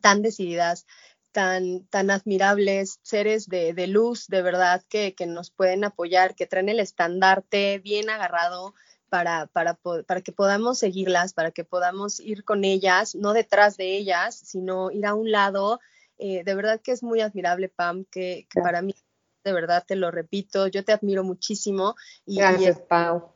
tan 0.00 0.20
decididas, 0.20 0.84
tan, 1.30 1.86
tan 1.86 2.10
admirables, 2.10 2.98
seres 3.02 3.46
de, 3.46 3.72
de 3.72 3.86
luz, 3.86 4.26
de 4.26 4.42
verdad, 4.42 4.82
que, 4.88 5.14
que, 5.14 5.26
nos 5.26 5.52
pueden 5.52 5.84
apoyar, 5.84 6.34
que 6.34 6.48
traen 6.48 6.70
el 6.70 6.80
estandarte 6.80 7.78
bien 7.78 8.10
agarrado 8.10 8.74
para, 9.08 9.46
para, 9.46 9.74
para 10.06 10.20
que 10.20 10.32
podamos 10.32 10.78
seguirlas, 10.78 11.32
para 11.32 11.50
que 11.50 11.64
podamos 11.64 12.20
ir 12.20 12.44
con 12.44 12.64
ellas, 12.64 13.14
no 13.14 13.32
detrás 13.32 13.76
de 13.76 13.96
ellas, 13.96 14.34
sino 14.34 14.90
ir 14.90 15.06
a 15.06 15.14
un 15.14 15.30
lado. 15.30 15.80
Eh, 16.18 16.44
de 16.44 16.54
verdad 16.54 16.80
que 16.80 16.92
es 16.92 17.02
muy 17.02 17.20
admirable, 17.20 17.68
Pam, 17.68 18.04
que, 18.10 18.46
que 18.50 18.60
para 18.60 18.82
mí, 18.82 18.94
de 19.44 19.52
verdad 19.52 19.84
te 19.86 19.96
lo 19.96 20.10
repito, 20.10 20.66
yo 20.68 20.84
te 20.84 20.92
admiro 20.92 21.24
muchísimo. 21.24 21.96
Y, 22.26 22.38
Gracias, 22.38 22.80
Pau 22.80 23.34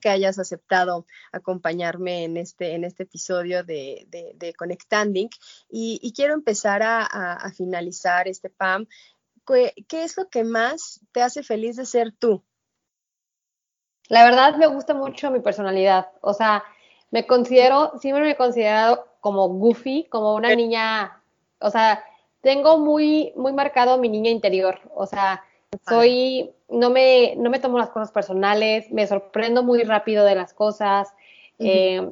que 0.00 0.08
hayas 0.08 0.38
aceptado 0.38 1.06
acompañarme 1.32 2.24
en 2.24 2.36
este, 2.36 2.74
en 2.74 2.84
este 2.84 3.04
episodio 3.04 3.62
de, 3.62 4.06
de, 4.08 4.54
Conectanding. 4.54 5.30
Y, 5.70 6.12
quiero 6.14 6.34
empezar 6.34 6.82
a, 6.82 7.52
finalizar 7.56 8.28
este 8.28 8.50
PAM. 8.50 8.86
¿Qué, 9.46 9.72
¿Qué, 9.88 10.04
es 10.04 10.16
lo 10.16 10.28
que 10.28 10.44
más 10.44 11.00
te 11.12 11.22
hace 11.22 11.42
feliz 11.42 11.76
de 11.76 11.86
ser 11.86 12.12
tú? 12.12 12.44
La 14.08 14.24
verdad 14.24 14.56
me 14.56 14.66
gusta 14.66 14.94
mucho 14.94 15.30
mi 15.30 15.40
personalidad. 15.40 16.08
O 16.20 16.32
sea, 16.32 16.64
me 17.10 17.26
considero, 17.26 17.92
siempre 18.00 18.24
me 18.24 18.30
he 18.32 18.36
considerado 18.36 19.06
como 19.20 19.48
goofy, 19.48 20.04
como 20.04 20.34
una 20.34 20.54
niña, 20.54 21.20
o 21.60 21.70
sea, 21.70 22.04
tengo 22.40 22.78
muy, 22.78 23.32
muy 23.36 23.52
marcado 23.52 23.98
mi 23.98 24.08
niña 24.08 24.30
interior. 24.30 24.80
O 24.94 25.06
sea, 25.06 25.42
soy, 25.86 26.50
no 26.68 26.90
me, 26.90 27.34
no 27.36 27.50
me 27.50 27.58
tomo 27.58 27.78
las 27.78 27.90
cosas 27.90 28.10
personales, 28.10 28.90
me 28.90 29.06
sorprendo 29.06 29.62
muy 29.62 29.82
rápido 29.82 30.24
de 30.24 30.34
las 30.34 30.54
cosas. 30.54 31.08
Eh, 31.58 32.08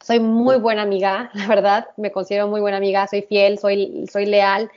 soy 0.00 0.18
muy 0.18 0.56
buena 0.56 0.82
amiga, 0.82 1.30
la 1.34 1.46
verdad, 1.46 1.88
me 1.96 2.10
considero 2.10 2.48
muy 2.48 2.60
buena 2.60 2.78
amiga, 2.78 3.06
soy 3.06 3.22
fiel, 3.22 3.58
soy, 3.58 4.06
soy 4.10 4.26
leal 4.26 4.70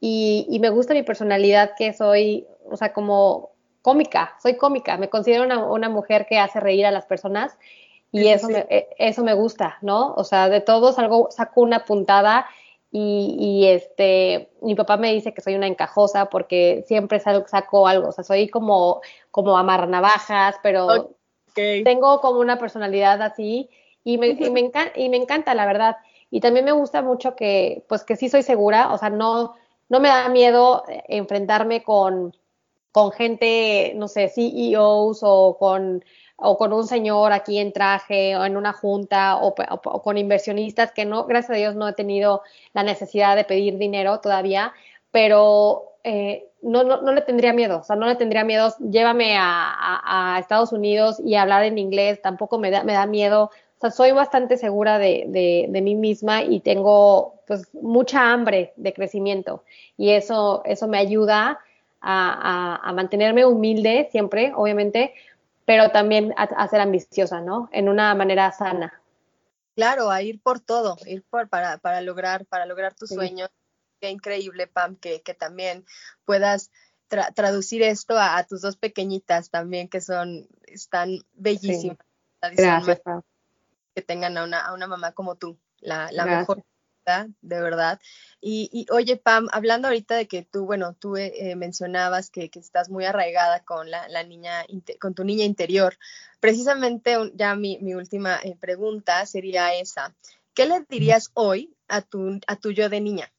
y, 0.00 0.46
y 0.48 0.60
me 0.60 0.70
gusta 0.70 0.94
mi 0.94 1.02
personalidad 1.02 1.72
que 1.76 1.92
soy, 1.92 2.46
o 2.70 2.76
sea, 2.76 2.92
como 2.92 3.50
cómica, 3.88 4.36
soy 4.42 4.58
cómica, 4.58 4.98
me 4.98 5.08
considero 5.08 5.44
una, 5.44 5.64
una 5.64 5.88
mujer 5.88 6.26
que 6.28 6.38
hace 6.38 6.60
reír 6.60 6.84
a 6.84 6.90
las 6.90 7.06
personas 7.06 7.56
y 8.12 8.28
eso, 8.28 8.48
Me, 8.50 8.66
e, 8.68 8.88
eso 8.98 9.24
me 9.24 9.32
gusta, 9.32 9.78
¿no? 9.80 10.12
O 10.14 10.24
sea, 10.24 10.50
de 10.50 10.60
todos 10.60 10.98
algo, 10.98 11.30
saco 11.30 11.62
una 11.62 11.86
puntada 11.86 12.46
y, 12.90 13.64
este, 13.66 14.50
mi 14.60 14.74
papá 14.74 14.98
me 14.98 15.10
dice 15.14 15.32
que 15.32 15.40
soy 15.40 15.54
una 15.54 15.66
encajosa 15.66 16.26
porque 16.26 16.84
siempre 16.86 17.18
saco 17.18 17.88
algo, 17.88 18.08
o 18.08 18.12
sea, 18.12 18.24
soy 18.24 18.48
como, 18.48 19.00
como 19.30 19.56
amarranavajas, 19.56 20.56
pero 20.62 21.14
tengo 21.54 22.20
como 22.20 22.40
una 22.40 22.58
personalidad 22.58 23.22
así 23.22 23.70
y 24.04 24.18
me, 24.18 24.28
y 24.28 24.50
me, 24.50 24.70
y 24.96 25.08
me 25.08 25.16
encanta, 25.16 25.54
la 25.54 25.64
verdad. 25.64 25.96
Y 26.30 26.40
también 26.40 26.66
me 26.66 26.72
gusta 26.72 27.00
mucho 27.00 27.34
que, 27.36 27.86
pues 27.88 28.04
que 28.04 28.16
sí 28.16 28.28
soy 28.28 28.42
segura, 28.42 28.92
o 28.92 28.98
sea, 28.98 29.08
no, 29.08 29.54
no 29.88 30.00
me 30.00 30.08
da 30.08 30.28
miedo 30.28 30.84
enfrentarme 31.08 31.82
con, 31.82 32.34
con 32.92 33.12
gente, 33.12 33.92
no 33.96 34.08
sé, 34.08 34.28
CEOs 34.28 35.20
o 35.22 35.56
con 35.58 36.02
o 36.40 36.56
con 36.56 36.72
un 36.72 36.86
señor 36.86 37.32
aquí 37.32 37.58
en 37.58 37.72
traje 37.72 38.36
o 38.36 38.44
en 38.44 38.56
una 38.56 38.72
junta 38.72 39.36
o, 39.38 39.54
con 40.02 40.18
inversionistas 40.18 40.92
que 40.92 41.04
no, 41.04 41.24
gracias 41.26 41.50
a 41.50 41.58
Dios 41.58 41.74
no 41.74 41.88
he 41.88 41.92
tenido 41.94 42.42
la 42.74 42.84
necesidad 42.84 43.34
de 43.34 43.44
pedir 43.44 43.76
dinero 43.76 44.20
todavía, 44.20 44.72
pero 45.10 45.94
eh, 46.04 46.46
no, 46.62 46.84
no, 46.84 47.02
no, 47.02 47.12
le 47.12 47.22
tendría 47.22 47.52
miedo, 47.52 47.80
o 47.80 47.82
sea, 47.82 47.96
no 47.96 48.06
le 48.06 48.14
tendría 48.14 48.44
miedo, 48.44 48.72
llévame 48.78 49.36
a, 49.36 50.36
a, 50.36 50.38
Estados 50.38 50.72
Unidos 50.72 51.20
y 51.24 51.34
hablar 51.34 51.64
en 51.64 51.76
inglés, 51.76 52.22
tampoco 52.22 52.58
me 52.58 52.70
da, 52.70 52.84
me 52.84 52.92
da 52.92 53.06
miedo, 53.06 53.50
o 53.78 53.80
sea, 53.80 53.90
soy 53.90 54.12
bastante 54.12 54.56
segura 54.56 54.98
de, 54.98 55.24
de, 55.26 55.66
de, 55.68 55.82
mí 55.82 55.96
misma 55.96 56.42
y 56.42 56.60
tengo 56.60 57.42
pues 57.46 57.68
mucha 57.74 58.32
hambre 58.32 58.72
de 58.76 58.92
crecimiento. 58.92 59.62
Y 59.96 60.10
eso, 60.10 60.62
eso 60.64 60.88
me 60.88 60.98
ayuda 60.98 61.60
a, 62.00 62.80
a 62.82 62.92
mantenerme 62.92 63.44
humilde 63.44 64.08
siempre, 64.10 64.52
obviamente, 64.54 65.14
pero 65.68 65.90
también 65.90 66.32
a, 66.38 66.66
ser 66.66 66.80
ambiciosa, 66.80 67.42
¿no? 67.42 67.68
En 67.72 67.90
una 67.90 68.14
manera 68.14 68.50
sana. 68.52 69.02
Claro, 69.76 70.10
a 70.10 70.22
ir 70.22 70.40
por 70.40 70.60
todo, 70.60 70.96
ir 71.04 71.22
por, 71.28 71.50
para, 71.50 71.76
para 71.76 72.00
lograr, 72.00 72.46
para 72.46 72.64
lograr 72.64 72.94
tus 72.94 73.10
sueños. 73.10 73.50
Qué 74.00 74.08
increíble, 74.08 74.66
Pam, 74.66 74.96
que, 74.96 75.20
que 75.20 75.34
también 75.34 75.84
puedas 76.24 76.70
traducir 77.34 77.82
esto 77.82 78.18
a, 78.18 78.42
tus 78.44 78.62
dos 78.62 78.76
pequeñitas 78.78 79.50
también, 79.50 79.90
que 79.90 80.00
son, 80.00 80.48
están 80.62 81.18
bellísimas. 81.34 81.98
Gracias, 82.40 83.00
Pam. 83.00 83.20
Que 83.94 84.00
tengan 84.00 84.38
a 84.38 84.44
una, 84.44 84.60
a 84.60 84.72
una 84.72 84.86
mamá 84.86 85.12
como 85.12 85.34
tú, 85.34 85.58
la, 85.80 86.10
la 86.12 86.24
mejor 86.24 86.64
de 87.40 87.60
verdad. 87.60 88.00
Y, 88.40 88.86
oye, 88.90 89.16
Pam, 89.16 89.48
hablando 89.52 89.88
ahorita 89.88 90.14
de 90.14 90.28
que 90.28 90.42
tú, 90.42 90.64
bueno, 90.64 90.94
tú 90.94 91.16
eh, 91.16 91.54
mencionabas 91.56 92.30
que, 92.30 92.50
estás 92.54 92.88
muy 92.88 93.04
arraigada 93.04 93.64
con 93.64 93.90
la, 93.90 94.22
niña, 94.24 94.64
con 95.00 95.14
tu 95.14 95.24
niña 95.24 95.44
interior. 95.44 95.98
Precisamente 96.40 97.16
ya 97.34 97.54
mi, 97.56 97.94
última 97.94 98.38
eh, 98.42 98.56
pregunta 98.58 99.26
sería 99.26 99.74
esa. 99.74 100.14
¿Qué 100.54 100.66
le 100.66 100.84
dirías 100.88 101.30
hoy 101.34 101.74
a 101.88 102.02
tu, 102.02 102.40
a 102.46 102.56
tu 102.56 102.70
yo 102.70 102.88
de 102.88 103.00
niña? 103.00 103.32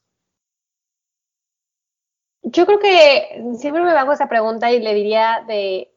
Yo 2.42 2.66
creo 2.66 2.80
que 2.80 3.44
siempre 3.58 3.84
me 3.84 3.92
hago 3.92 4.14
esa 4.14 4.28
pregunta 4.28 4.72
y 4.72 4.80
le 4.80 4.94
diría 4.94 5.44
de, 5.48 5.92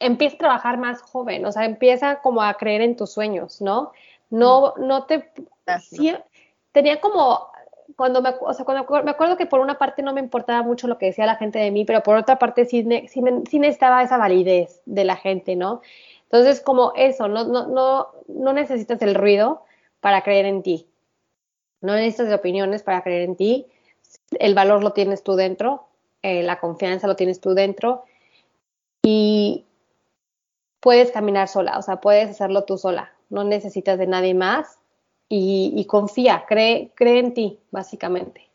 empieza 0.00 0.34
a 0.34 0.38
trabajar 0.38 0.78
más 0.78 1.00
joven, 1.02 1.44
o 1.46 1.52
sea, 1.52 1.64
empieza 1.64 2.20
como 2.20 2.42
a 2.42 2.54
creer 2.54 2.80
en 2.80 2.96
tus 2.96 3.12
sueños, 3.12 3.60
¿no? 3.60 3.92
No, 4.30 4.74
no 4.76 5.04
te, 5.04 5.30
tenía 6.72 7.00
como, 7.00 7.50
cuando 7.96 8.22
me, 8.22 8.34
o 8.40 8.54
sea, 8.54 8.64
cuando 8.64 8.86
me 9.02 9.10
acuerdo 9.10 9.36
que 9.36 9.46
por 9.46 9.60
una 9.60 9.78
parte 9.78 10.02
no 10.02 10.12
me 10.12 10.20
importaba 10.20 10.62
mucho 10.62 10.88
lo 10.88 10.98
que 10.98 11.06
decía 11.06 11.26
la 11.26 11.36
gente 11.36 11.58
de 11.58 11.70
mí, 11.70 11.84
pero 11.84 12.02
por 12.02 12.16
otra 12.16 12.38
parte 12.38 12.64
sí, 12.64 12.86
sí, 13.08 13.22
sí 13.48 13.58
necesitaba 13.58 14.02
esa 14.02 14.18
validez 14.18 14.82
de 14.86 15.04
la 15.04 15.16
gente, 15.16 15.56
¿no? 15.56 15.80
Entonces, 16.24 16.60
como 16.60 16.92
eso, 16.94 17.28
no, 17.28 17.44
no, 17.44 17.66
no, 17.66 18.08
no 18.28 18.52
necesitas 18.52 19.02
el 19.02 19.14
ruido 19.14 19.64
para 20.00 20.22
creer 20.22 20.46
en 20.46 20.62
ti. 20.62 20.86
No 21.80 21.94
necesitas 21.94 22.28
de 22.28 22.34
opiniones 22.34 22.82
para 22.82 23.02
creer 23.02 23.22
en 23.22 23.36
ti. 23.36 23.66
El 24.38 24.54
valor 24.54 24.82
lo 24.82 24.92
tienes 24.92 25.22
tú 25.22 25.34
dentro, 25.34 25.88
eh, 26.22 26.42
la 26.42 26.60
confianza 26.60 27.06
lo 27.06 27.16
tienes 27.16 27.40
tú 27.40 27.54
dentro 27.54 28.04
y 29.02 29.64
puedes 30.80 31.10
caminar 31.10 31.48
sola, 31.48 31.78
o 31.78 31.82
sea, 31.82 32.00
puedes 32.00 32.30
hacerlo 32.30 32.64
tú 32.64 32.78
sola. 32.78 33.12
No 33.28 33.44
necesitas 33.44 33.98
de 33.98 34.06
nadie 34.06 34.34
más 34.34 34.79
y, 35.32 35.84
confía, 35.84 36.44
cree, 36.48 36.92
cree 36.96 37.20
en 37.20 37.34
ti, 37.34 37.60
básicamente. 37.70 38.50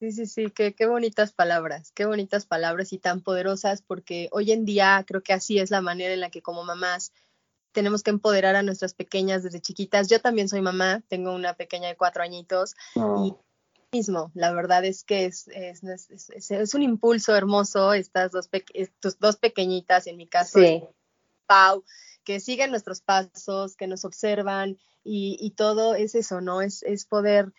Sí, 0.00 0.10
sí, 0.10 0.26
sí, 0.26 0.50
qué, 0.50 0.74
qué 0.74 0.86
bonitas 0.86 1.32
palabras, 1.32 1.92
qué 1.94 2.04
bonitas 2.04 2.44
palabras 2.44 2.92
y 2.92 2.98
tan 2.98 3.22
poderosas, 3.22 3.82
porque 3.82 4.28
hoy 4.32 4.50
en 4.50 4.64
día 4.64 5.04
creo 5.06 5.22
que 5.22 5.32
así 5.32 5.58
es 5.58 5.70
la 5.70 5.80
manera 5.80 6.12
en 6.12 6.20
la 6.20 6.30
que 6.30 6.42
como 6.42 6.64
mamás 6.64 7.12
tenemos 7.70 8.02
que 8.02 8.10
empoderar 8.10 8.56
a 8.56 8.62
nuestras 8.62 8.94
pequeñas 8.94 9.44
desde 9.44 9.60
chiquitas. 9.60 10.08
Yo 10.08 10.20
también 10.20 10.48
soy 10.48 10.60
mamá, 10.60 11.02
tengo 11.08 11.32
una 11.34 11.54
pequeña 11.54 11.88
de 11.88 11.96
cuatro 11.96 12.22
añitos 12.22 12.74
y 12.94 13.34
mismo, 13.92 14.32
la 14.34 14.52
verdad 14.52 14.84
es 14.84 15.04
que 15.04 15.26
es, 15.26 15.48
es, 15.48 15.82
es, 16.50 16.74
un 16.74 16.82
impulso 16.82 17.34
hermoso 17.34 17.92
estas 17.92 18.32
dos, 18.32 18.50
tus 19.00 19.18
dos 19.18 19.36
pequeñitas, 19.36 20.08
en 20.08 20.16
mi 20.16 20.26
caso, 20.26 20.58
Pau, 21.46 21.84
que 22.26 22.40
siguen 22.40 22.70
nuestros 22.70 23.00
pasos, 23.00 23.76
que 23.76 23.86
nos 23.86 24.04
observan 24.04 24.76
y, 25.04 25.54
todo 25.56 25.94
es 25.94 26.16
eso, 26.16 26.40
¿no? 26.40 26.60
Es, 26.60 26.82
es 26.82 27.06
poder 27.06 27.54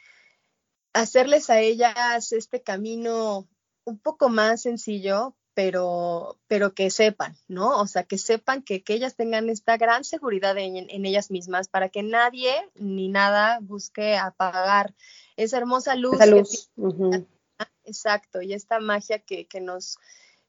hacerles 0.94 1.50
a 1.50 1.62
ellas 1.62 2.34
este 2.34 2.62
camino 2.62 3.48
un 3.86 3.98
poco 3.98 4.28
más 4.28 4.64
sencillo, 4.64 5.38
pero, 5.54 6.38
pero 6.48 6.74
que 6.74 6.92
sepan, 6.92 7.38
¿no? 7.48 7.80
O 7.80 7.88
sea, 7.88 8.04
que 8.04 8.18
sepan 8.18 8.62
que, 8.62 8.84
que 8.84 8.94
ellas 8.94 9.16
tengan 9.16 9.50
esta 9.50 9.78
gran 9.78 10.04
seguridad 10.04 10.58
en, 10.58 10.76
en, 10.90 11.06
ellas 11.06 11.32
mismas 11.32 11.70
para 11.70 11.88
que 11.88 12.04
nadie 12.04 12.52
ni 12.76 13.08
nada 13.08 13.60
busque 13.62 14.18
apagar 14.18 14.94
esa 15.38 15.58
hermosa 15.58 15.96
luz. 15.96 16.16
Esa 16.16 16.26
luz. 16.26 16.70
Exacto, 17.86 18.42
y 18.42 18.54
esta 18.54 18.82
magia 18.82 19.20
que, 19.20 19.48
que 19.48 19.62
nos 19.62 19.98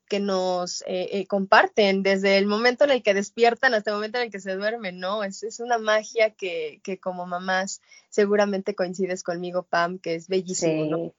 que 0.08 0.20
nos 0.20 0.82
eh, 0.82 1.08
eh, 1.12 1.26
comparten 1.26 2.02
desde 2.02 2.38
el 2.38 2.46
momento 2.46 2.84
en 2.84 2.90
el 2.90 3.02
que 3.02 3.14
despiertan 3.14 3.74
hasta 3.74 3.90
el 3.90 3.96
momento 3.96 4.18
en 4.18 4.24
el 4.24 4.30
que 4.30 4.40
se 4.40 4.56
duermen, 4.56 4.98
¿no? 4.98 5.22
Es, 5.22 5.42
es 5.42 5.60
una 5.60 5.78
magia 5.78 6.30
que, 6.30 6.80
que, 6.82 6.98
como 6.98 7.26
mamás 7.26 7.82
seguramente 8.08 8.74
coincides 8.74 9.22
conmigo, 9.22 9.62
Pam, 9.62 9.98
que 9.98 10.14
es 10.14 10.28
bellísimo, 10.28 10.84
¿no? 10.84 11.14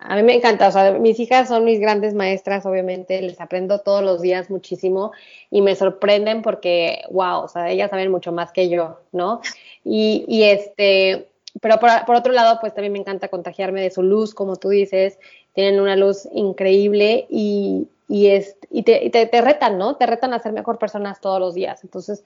a 0.00 0.16
mí 0.16 0.22
me 0.22 0.34
encanta, 0.34 0.68
o 0.68 0.72
sea, 0.72 0.92
mis 0.92 1.20
hijas 1.20 1.48
son 1.48 1.64
mis 1.64 1.78
grandes 1.78 2.14
maestras, 2.14 2.66
obviamente, 2.66 3.20
les 3.22 3.40
aprendo 3.40 3.80
todos 3.80 4.02
los 4.02 4.20
días 4.20 4.50
muchísimo 4.50 5.12
y 5.50 5.62
me 5.62 5.76
sorprenden 5.76 6.42
porque, 6.42 7.02
wow, 7.10 7.44
o 7.44 7.48
sea, 7.48 7.70
ellas 7.70 7.90
saben 7.90 8.10
mucho 8.10 8.32
más 8.32 8.52
que 8.52 8.68
yo, 8.68 9.00
¿no? 9.12 9.40
Y, 9.84 10.24
y 10.26 10.44
este, 10.44 11.28
pero 11.60 11.78
por, 11.78 11.90
por, 12.06 12.16
otro 12.16 12.32
lado, 12.32 12.58
pues 12.60 12.74
también 12.74 12.92
me 12.92 12.98
encanta 12.98 13.28
contagiarme 13.28 13.82
de 13.82 13.90
su 13.90 14.02
luz, 14.02 14.34
como 14.34 14.56
tú 14.56 14.70
dices, 14.70 15.18
tienen 15.54 15.80
una 15.80 15.96
luz 15.96 16.28
increíble 16.32 17.26
y, 17.30 17.88
y, 18.08 18.28
es, 18.28 18.56
y, 18.70 18.82
te, 18.82 19.08
te, 19.10 19.40
retan, 19.40 19.78
¿no? 19.78 19.96
Te 19.96 20.06
retan 20.06 20.34
a 20.34 20.38
ser 20.40 20.52
mejor 20.52 20.78
personas 20.78 21.20
todos 21.20 21.40
los 21.40 21.54
días. 21.54 21.82
Entonces, 21.84 22.24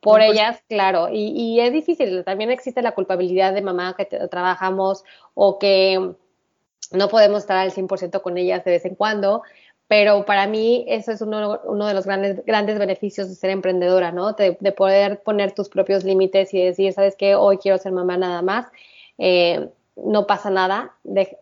por 0.00 0.22
ellas, 0.22 0.62
claro, 0.68 1.08
y, 1.10 1.28
y, 1.28 1.60
es 1.60 1.72
difícil, 1.72 2.24
también 2.24 2.50
existe 2.50 2.80
la 2.80 2.92
culpabilidad 2.92 3.52
de 3.52 3.60
mamá 3.60 3.94
que 3.96 4.06
trabajamos 4.06 5.04
o 5.34 5.58
que 5.58 6.14
no 6.92 7.08
podemos 7.08 7.40
estar 7.40 7.58
al 7.58 7.70
100% 7.70 8.22
con 8.22 8.38
ellas 8.38 8.64
de 8.64 8.70
vez 8.72 8.84
en 8.86 8.94
cuando, 8.94 9.42
pero 9.90 10.24
para 10.24 10.46
mí 10.46 10.84
eso 10.88 11.10
es 11.10 11.20
uno, 11.20 11.60
uno 11.64 11.86
de 11.86 11.94
los 11.94 12.06
grandes, 12.06 12.44
grandes 12.46 12.78
beneficios 12.78 13.28
de 13.28 13.34
ser 13.34 13.50
emprendedora, 13.50 14.12
¿no? 14.12 14.34
De, 14.34 14.54
poder 14.72 15.20
poner 15.20 15.52
tus 15.52 15.68
propios 15.68 16.04
límites 16.04 16.54
y 16.54 16.62
decir, 16.62 16.92
¿sabes 16.92 17.16
qué? 17.16 17.34
Hoy 17.34 17.58
quiero 17.58 17.76
ser 17.76 17.90
mamá 17.90 18.16
nada 18.16 18.40
más. 18.40 18.66
Eh, 19.18 19.68
no 20.04 20.26
pasa 20.26 20.50
nada, 20.50 20.94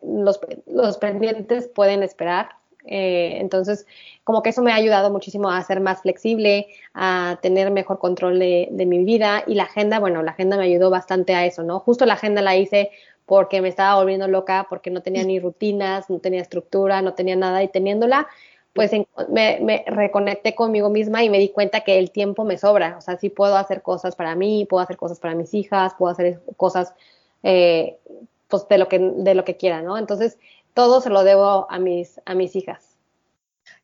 los, 0.03 0.41
los 0.67 0.99
pendientes 0.99 1.69
pueden 1.69 2.03
esperar, 2.03 2.51
eh, 2.91 3.37
entonces, 3.41 3.87
como 4.25 4.43
que 4.43 4.51
eso 4.51 4.63
me 4.63 4.73
ha 4.73 4.77
ayudado 4.77 5.11
muchísimo 5.11 5.51
a 5.51 5.63
ser 5.63 5.81
más 5.81 6.01
flexible, 6.01 6.69
a 6.95 7.39
tener 7.43 7.71
mejor 7.71 7.99
control 7.99 8.39
de, 8.39 8.69
mi 8.87 9.05
vida 9.05 9.45
y 9.47 9.55
la 9.55 9.65
agenda, 9.65 10.01
bueno, 10.01 10.23
la 10.23 10.33
agenda 10.33 10.57
me 10.57 10.65
ayudó 10.65 10.89
bastante 10.91 11.35
a 11.35 11.45
eso, 11.45 11.63
¿no? 11.63 11.81
Justo 11.81 12.07
la 12.07 12.15
agenda 12.15 12.41
la 12.41 12.57
hice 12.57 12.91
porque 13.27 13.61
me 13.61 13.69
estaba 13.69 13.97
volviendo 13.97 14.27
loca, 14.27 14.67
porque 14.71 14.91
no 14.91 15.03
tenía 15.03 15.23
ni 15.23 15.39
rutinas, 15.39 16.09
no 16.09 16.19
tenía 16.19 16.41
estructura, 16.41 17.03
no 17.03 17.13
tenía 17.13 17.37
nada 17.37 17.63
y 17.63 17.69
teniéndola, 17.69 18.27
pues 18.73 18.91
me, 19.29 19.85
reconecté 19.87 20.55
conmigo 20.55 20.89
misma 20.89 21.23
y 21.23 21.29
me 21.29 21.39
di 21.39 21.51
cuenta 21.51 21.81
que 21.81 21.99
el 21.99 22.11
tiempo 22.11 22.45
me 22.45 22.57
sobra, 22.57 22.97
o 22.97 23.01
sea, 23.03 23.19
sí 23.19 23.29
puedo 23.29 23.57
hacer 23.57 23.83
cosas 23.83 24.17
para 24.17 24.35
mí, 24.35 24.67
puedo 24.71 24.83
hacer 24.83 24.97
cosas 24.97 25.21
para 25.21 25.35
mis 25.35 25.53
hijas, 25.53 25.93
puedo 25.99 26.13
hacer 26.13 26.41
cosas 26.57 26.95
eh, 27.43 27.99
pues 28.49 28.67
de 28.69 28.79
lo 28.79 28.89
que 28.89 28.99
de 28.99 29.35
lo 29.35 29.45
que 29.45 29.57
quiera, 29.57 29.83
¿no? 29.83 29.99
Entonces, 29.99 30.39
todo 30.75 31.01
se 31.01 31.11
lo 31.11 31.25
debo 31.25 31.71
a 31.71 31.79
mis, 31.79 32.21
a 32.25 32.35
mis 32.35 32.57
hijas. 32.57 32.97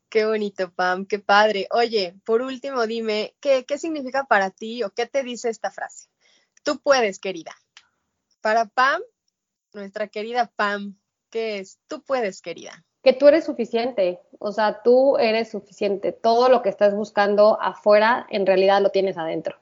Qué 0.08 0.26
bonito, 0.26 0.70
Pam, 0.70 1.06
qué 1.06 1.18
padre. 1.18 1.66
Oye, 1.72 2.14
por 2.24 2.40
último, 2.40 2.86
dime, 2.86 3.34
¿qué, 3.40 3.64
¿qué 3.64 3.78
significa 3.78 4.24
para 4.24 4.50
ti 4.50 4.84
o 4.84 4.90
qué 4.90 5.06
te 5.06 5.24
dice 5.24 5.48
esta 5.48 5.70
frase? 5.70 6.08
Tú 6.62 6.78
puedes, 6.78 7.18
querida. 7.18 7.52
Para 8.40 8.66
Pam, 8.66 9.02
nuestra 9.72 10.06
querida 10.06 10.52
Pam, 10.54 10.96
¿qué 11.30 11.58
es? 11.58 11.80
Tú 11.88 12.02
puedes, 12.02 12.42
querida. 12.42 12.84
Que 13.02 13.12
tú 13.12 13.26
eres 13.26 13.44
suficiente, 13.44 14.20
o 14.38 14.52
sea, 14.52 14.82
tú 14.82 15.18
eres 15.18 15.50
suficiente. 15.50 16.12
Todo 16.12 16.48
lo 16.48 16.62
que 16.62 16.68
estás 16.68 16.94
buscando 16.94 17.60
afuera, 17.60 18.26
en 18.30 18.46
realidad 18.46 18.80
lo 18.80 18.90
tienes 18.90 19.18
adentro. 19.18 19.58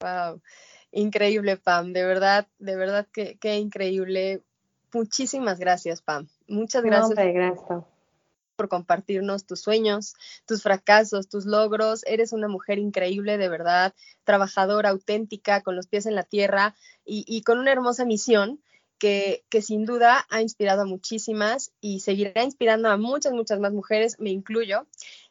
Wow, 0.00 0.40
increíble, 1.00 1.56
Pam, 1.56 1.92
de 1.92 2.04
verdad, 2.04 2.46
de 2.58 2.76
verdad 2.76 3.06
que, 3.12 3.56
increíble. 3.56 4.42
Muchísimas 4.92 5.58
gracias, 5.58 6.02
Pam. 6.02 6.28
Muchas 6.46 6.82
gracias. 6.82 7.16
gracias. 7.16 7.84
Por 8.56 8.68
compartirnos 8.68 9.44
tus 9.44 9.60
sueños, 9.60 10.14
tus 10.46 10.62
fracasos, 10.62 11.28
tus 11.28 11.44
logros. 11.44 12.04
Eres 12.06 12.32
una 12.32 12.48
mujer 12.48 12.78
increíble, 12.78 13.38
de 13.38 13.48
verdad, 13.48 13.94
trabajadora, 14.24 14.88
auténtica, 14.90 15.62
con 15.62 15.76
los 15.76 15.86
pies 15.86 16.06
en 16.06 16.14
la 16.14 16.24
tierra 16.24 16.74
y, 17.04 17.42
con 17.42 17.58
una 17.58 17.70
hermosa 17.70 18.04
misión 18.04 18.60
que, 18.98 19.44
que, 19.48 19.62
sin 19.62 19.84
duda 19.84 20.26
ha 20.30 20.42
inspirado 20.42 20.82
a 20.82 20.86
muchísimas 20.86 21.70
y 21.80 22.00
seguirá 22.00 22.42
inspirando 22.42 22.88
a 22.88 22.96
muchas, 22.96 23.32
muchas 23.32 23.60
más 23.60 23.72
mujeres, 23.72 24.18
me 24.18 24.30
incluyo. 24.30 24.86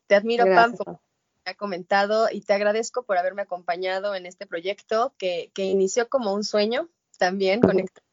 Te 0.06 0.15
admiro, 0.15 0.45
Pam, 0.45 0.77
como 0.77 1.01
ha 1.49 1.55
comentado 1.55 2.27
y 2.31 2.41
te 2.41 2.53
agradezco 2.53 3.03
por 3.03 3.17
haberme 3.17 3.43
acompañado 3.43 4.15
en 4.15 4.25
este 4.25 4.45
proyecto 4.45 5.13
que, 5.17 5.51
que 5.53 5.65
inició 5.65 6.10
como 6.10 6.33
un 6.33 6.43
sueño 6.43 6.89
también, 7.17 7.62
conectado 7.62 8.05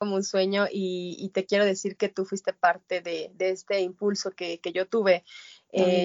como 0.00 0.16
un 0.16 0.24
sueño 0.24 0.66
y, 0.70 1.30
te 1.34 1.44
quiero 1.44 1.66
decir 1.66 1.96
que 1.96 2.08
tú 2.08 2.24
fuiste 2.24 2.54
parte 2.54 3.02
de, 3.02 3.30
este 3.38 3.80
impulso 3.80 4.30
que, 4.30 4.58
yo 4.72 4.88
tuve. 4.88 5.24
Eh, 5.72 6.04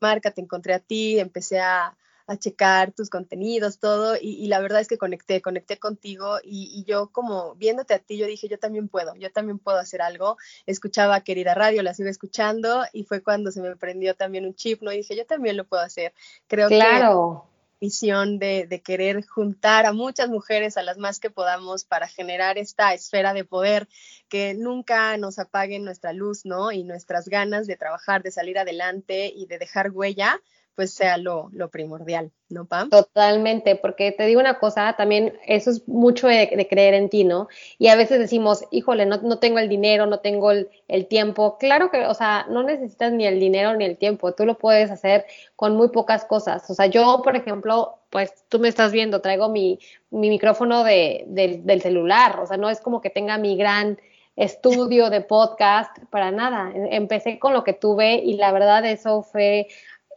Marca, 0.00 0.30
te 0.30 0.40
encontré 0.40 0.74
a 0.74 0.78
ti, 0.78 1.18
empecé 1.18 1.58
a, 1.58 1.96
checar 2.38 2.92
tus 2.92 3.10
contenidos, 3.10 3.78
todo, 3.78 4.16
y, 4.20 4.46
la 4.46 4.60
verdad 4.60 4.80
es 4.80 4.88
que 4.88 4.98
conecté, 4.98 5.42
conecté 5.42 5.78
contigo 5.78 6.38
y, 6.42 6.84
yo 6.86 7.08
como 7.08 7.54
viéndote 7.56 7.94
a 7.94 7.98
ti, 7.98 8.16
yo 8.16 8.26
dije, 8.26 8.48
yo 8.48 8.58
también 8.58 8.88
puedo, 8.88 9.14
yo 9.16 9.30
también 9.32 9.58
puedo 9.58 9.78
hacer 9.78 10.02
algo. 10.02 10.36
Escuchaba 10.66 11.20
Querida 11.22 11.54
Radio, 11.54 11.82
la 11.82 11.94
sigo 11.94 12.08
escuchando 12.08 12.84
y 12.92 13.04
fue 13.04 13.22
cuando 13.22 13.50
se 13.50 13.60
me 13.60 13.76
prendió 13.76 14.14
también 14.14 14.46
un 14.46 14.54
chip, 14.54 14.82
¿no? 14.82 14.92
Y 14.92 14.98
dije, 14.98 15.16
yo 15.16 15.26
también 15.26 15.56
lo 15.56 15.64
puedo 15.64 15.82
hacer. 15.82 16.12
Creo 16.46 16.68
claro 16.68 17.46
misión 17.80 18.38
de, 18.38 18.66
de, 18.66 18.82
querer 18.82 19.24
juntar 19.26 19.86
a 19.86 19.92
muchas 19.92 20.28
mujeres, 20.28 20.76
a 20.76 20.82
las 20.82 20.98
más 20.98 21.18
que 21.18 21.30
podamos, 21.30 21.84
para 21.84 22.06
generar 22.08 22.58
esta 22.58 22.92
esfera 22.92 23.32
de 23.32 23.44
poder 23.44 23.88
que 24.28 24.54
nunca 24.54 25.16
nos 25.16 25.38
apague 25.38 25.78
nuestra 25.78 26.12
luz, 26.12 26.44
¿no? 26.44 26.72
Y 26.72 26.84
nuestras 26.84 27.28
ganas 27.28 27.66
de 27.66 27.76
trabajar, 27.76 28.22
de 28.22 28.30
salir 28.30 28.58
adelante 28.58 29.32
y 29.34 29.46
de 29.46 29.58
dejar 29.58 29.90
huella, 29.92 30.40
pues 30.74 30.94
sea 30.94 31.18
lo, 31.18 31.50
primordial, 31.70 32.30
¿no, 32.48 32.64
Pam? 32.64 32.90
Totalmente, 32.90 33.76
porque 33.76 34.12
te 34.12 34.24
digo 34.26 34.40
una 34.40 34.58
cosa, 34.58 34.94
también 34.96 35.38
eso 35.46 35.70
es 35.70 35.86
mucho 35.86 36.26
de, 36.28 36.66
creer 36.68 36.94
en 36.94 37.08
ti, 37.08 37.24
¿no? 37.24 37.48
Y 37.78 37.88
a 37.88 37.96
veces 37.96 38.18
decimos, 38.18 38.64
híjole, 38.70 39.06
no, 39.06 39.18
no 39.18 39.38
tengo 39.38 39.58
el 39.58 39.68
dinero, 39.68 40.06
no 40.06 40.20
tengo 40.20 40.50
el, 40.50 40.68
tiempo. 41.08 41.58
Claro 41.58 41.90
que, 41.90 42.06
o 42.06 42.14
sea, 42.14 42.46
no 42.48 42.62
necesitas 42.62 43.12
ni 43.12 43.26
el 43.26 43.40
dinero 43.40 43.74
ni 43.76 43.84
el 43.84 43.98
tiempo, 43.98 44.32
tú 44.32 44.46
lo 44.46 44.58
puedes 44.58 44.90
hacer 44.90 45.26
con 45.56 45.76
muy 45.76 45.88
pocas 45.88 46.24
cosas. 46.24 46.68
O 46.70 46.74
sea, 46.74 46.86
yo, 46.86 47.20
por 47.22 47.36
ejemplo, 47.36 47.98
pues 48.10 48.32
tú 48.48 48.58
me 48.58 48.68
estás 48.68 48.92
viendo, 48.92 49.20
traigo 49.20 49.48
mi, 49.48 49.78
mi 50.10 50.30
micrófono 50.30 50.84
de, 50.84 51.24
del 51.26 51.82
celular, 51.82 52.40
o 52.40 52.46
sea, 52.46 52.56
no 52.56 52.70
es 52.70 52.80
como 52.80 53.00
que 53.00 53.10
tenga 53.10 53.38
mi 53.38 53.56
gran 53.56 53.98
estudio 54.36 55.10
de 55.10 55.20
podcast, 55.20 55.98
para 56.10 56.30
nada. 56.30 56.72
Empecé 56.74 57.38
con 57.38 57.52
lo 57.52 57.62
que 57.62 57.74
tuve 57.74 58.16
y 58.16 58.34
la 58.34 58.52
verdad 58.52 58.84
eso 58.86 59.22
fue... 59.22 59.68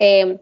Eh, 0.06 0.38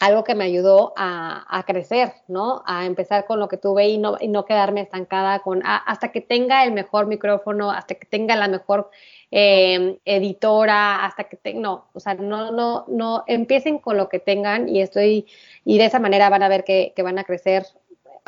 algo 0.00 0.22
que 0.22 0.34
me 0.34 0.44
ayudó 0.44 0.92
a, 0.96 1.64
crecer, 1.66 2.12
¿no? 2.28 2.62
A 2.66 2.86
empezar 2.86 3.24
con 3.26 3.40
lo 3.40 3.48
que 3.48 3.56
tuve 3.56 3.88
y 3.88 3.98
no, 3.98 4.16
y 4.20 4.28
no 4.28 4.44
quedarme 4.44 4.82
estancada 4.82 5.40
con, 5.40 5.62
hasta 5.64 6.12
que 6.12 6.20
tenga 6.20 6.62
el 6.64 6.72
mejor 6.72 7.06
micrófono, 7.06 7.70
hasta 7.72 7.94
que 7.96 8.06
tenga 8.06 8.36
la 8.36 8.48
mejor 8.48 8.90
em, 9.30 9.98
editora, 10.04 11.04
hasta 11.04 11.24
que 11.24 11.36
tenga, 11.36 11.60
no, 11.60 11.88
o 11.94 12.00
sea, 12.00 12.14
no, 12.14 12.52
no, 12.52 12.84
no, 12.86 13.24
empiecen 13.26 13.78
con 13.78 13.96
lo 13.96 14.08
que 14.08 14.20
tengan 14.20 14.68
y 14.68 14.82
estoy, 14.82 15.26
y 15.64 15.78
de 15.78 15.86
esa 15.86 15.98
manera 15.98 16.30
van 16.30 16.42
a 16.42 16.48
ver 16.48 16.64
que, 16.64 16.92
van 17.02 17.18
a 17.18 17.24
crecer 17.24 17.64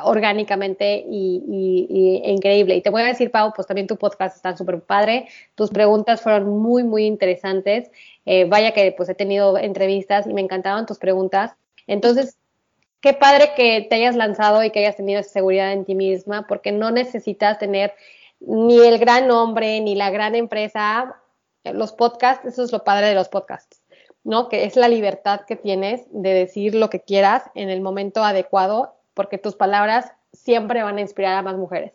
orgánicamente 0.04 1.04
y, 1.08 2.22
increíble. 2.24 2.76
Y 2.76 2.82
te 2.82 2.90
voy 2.90 3.02
a 3.02 3.06
decir, 3.06 3.30
Pau, 3.30 3.52
pues 3.54 3.66
también 3.66 3.86
tu 3.86 3.96
podcast 3.96 4.36
está 4.36 4.56
súper 4.56 4.80
padre, 4.80 5.28
tus 5.54 5.70
preguntas 5.70 6.20
fueron 6.20 6.48
muy, 6.58 6.82
muy 6.84 7.06
interesantes. 7.06 7.90
Eh, 8.26 8.44
vaya 8.44 8.72
que 8.72 8.92
pues 8.92 9.08
he 9.08 9.14
tenido 9.14 9.58
entrevistas 9.58 10.26
y 10.26 10.34
me 10.34 10.40
encantaron 10.40 10.86
tus 10.86 10.98
preguntas. 10.98 11.52
Entonces, 11.86 12.36
qué 13.00 13.14
padre 13.14 13.52
que 13.56 13.86
te 13.88 13.96
hayas 13.96 14.16
lanzado 14.16 14.62
y 14.62 14.70
que 14.70 14.80
hayas 14.80 14.96
tenido 14.96 15.20
esa 15.20 15.30
seguridad 15.30 15.72
en 15.72 15.84
ti 15.84 15.94
misma, 15.94 16.46
porque 16.46 16.72
no 16.72 16.90
necesitas 16.90 17.58
tener 17.58 17.94
ni 18.40 18.78
el 18.78 18.98
gran 18.98 19.26
nombre, 19.26 19.80
ni 19.80 19.94
la 19.94 20.10
gran 20.10 20.34
empresa. 20.34 21.16
Los 21.64 21.92
podcasts, 21.92 22.46
eso 22.46 22.62
es 22.62 22.72
lo 22.72 22.84
padre 22.84 23.08
de 23.08 23.14
los 23.14 23.28
podcasts, 23.28 23.82
¿no? 24.24 24.48
Que 24.48 24.64
es 24.64 24.76
la 24.76 24.88
libertad 24.88 25.42
que 25.46 25.56
tienes 25.56 26.02
de 26.10 26.32
decir 26.32 26.74
lo 26.74 26.90
que 26.90 27.00
quieras 27.00 27.44
en 27.54 27.68
el 27.68 27.80
momento 27.80 28.24
adecuado, 28.24 28.94
porque 29.20 29.36
tus 29.36 29.54
palabras 29.54 30.14
siempre 30.32 30.82
van 30.82 30.96
a 30.96 31.02
inspirar 31.02 31.36
a 31.36 31.42
más 31.42 31.54
mujeres. 31.54 31.92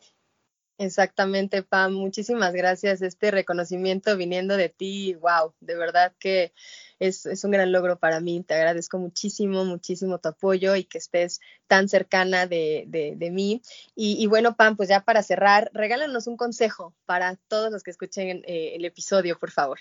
Exactamente, 0.77 1.63
Pam. 1.63 1.91
Muchísimas 1.93 2.53
gracias. 2.53 3.01
Este 3.01 3.31
reconocimiento 3.31 4.15
viniendo 4.15 4.55
de 4.55 4.69
ti, 4.69 5.15
wow, 5.15 5.55
de 5.59 5.75
verdad 5.75 6.13
que 6.19 6.53
es, 6.99 7.25
un 7.43 7.49
gran 7.49 7.71
logro 7.71 7.97
para 7.97 8.19
mí. 8.19 8.43
Te 8.43 8.53
agradezco 8.53 8.99
muchísimo, 8.99 9.65
muchísimo 9.65 10.19
tu 10.19 10.29
apoyo 10.29 10.75
y 10.75 10.83
que 10.83 10.99
estés 10.99 11.41
tan 11.65 11.89
cercana 11.89 12.45
de, 12.45 13.17
mí. 13.31 13.63
Y, 13.95 14.27
bueno, 14.27 14.55
Pam, 14.55 14.77
pues 14.77 14.87
ya 14.87 14.99
para 14.99 15.23
cerrar, 15.23 15.71
regálanos 15.73 16.27
un 16.27 16.37
consejo 16.37 16.93
para 17.07 17.37
todos 17.47 17.71
los 17.71 17.81
que 17.81 17.89
escuchen 17.89 18.43
eh, 18.45 18.73
el 18.75 18.85
episodio, 18.85 19.39
por 19.39 19.49
favor. 19.49 19.79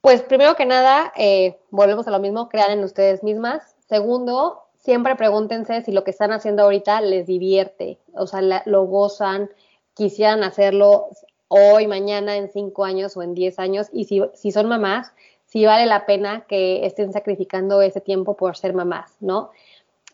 Pues 0.00 0.22
primero 0.22 0.56
que 0.56 0.64
nada, 0.64 1.12
eh, 1.14 1.60
volvemos 1.68 2.08
a 2.08 2.10
lo 2.10 2.20
mismo, 2.20 2.48
crean 2.48 2.70
en 2.70 2.84
ustedes 2.84 3.22
mismas. 3.22 3.76
Segundo, 3.86 4.69
siempre 4.80 5.14
pregúntense 5.14 5.82
si 5.82 5.92
lo 5.92 6.04
que 6.04 6.10
están 6.10 6.32
haciendo 6.32 6.64
ahorita 6.64 7.00
les 7.00 7.26
divierte, 7.26 7.98
o 8.14 8.26
sea, 8.26 8.40
lo 8.64 8.84
gozan, 8.84 9.50
quisieran 9.94 10.42
hacerlo 10.42 11.08
hoy, 11.48 11.86
mañana, 11.86 12.36
en 12.36 12.50
cinco 12.50 12.84
años 12.84 13.16
o 13.16 13.22
en 13.22 13.34
diez 13.34 13.58
años, 13.58 13.88
y 13.92 14.04
si, 14.04 14.22
si 14.34 14.52
son 14.52 14.66
mamás, 14.66 15.12
si 15.46 15.66
vale 15.66 15.86
la 15.86 16.06
pena 16.06 16.44
que 16.48 16.86
estén 16.86 17.12
sacrificando 17.12 17.82
ese 17.82 18.00
tiempo 18.00 18.36
por 18.36 18.56
ser 18.56 18.72
mamás, 18.72 19.16
¿no? 19.20 19.50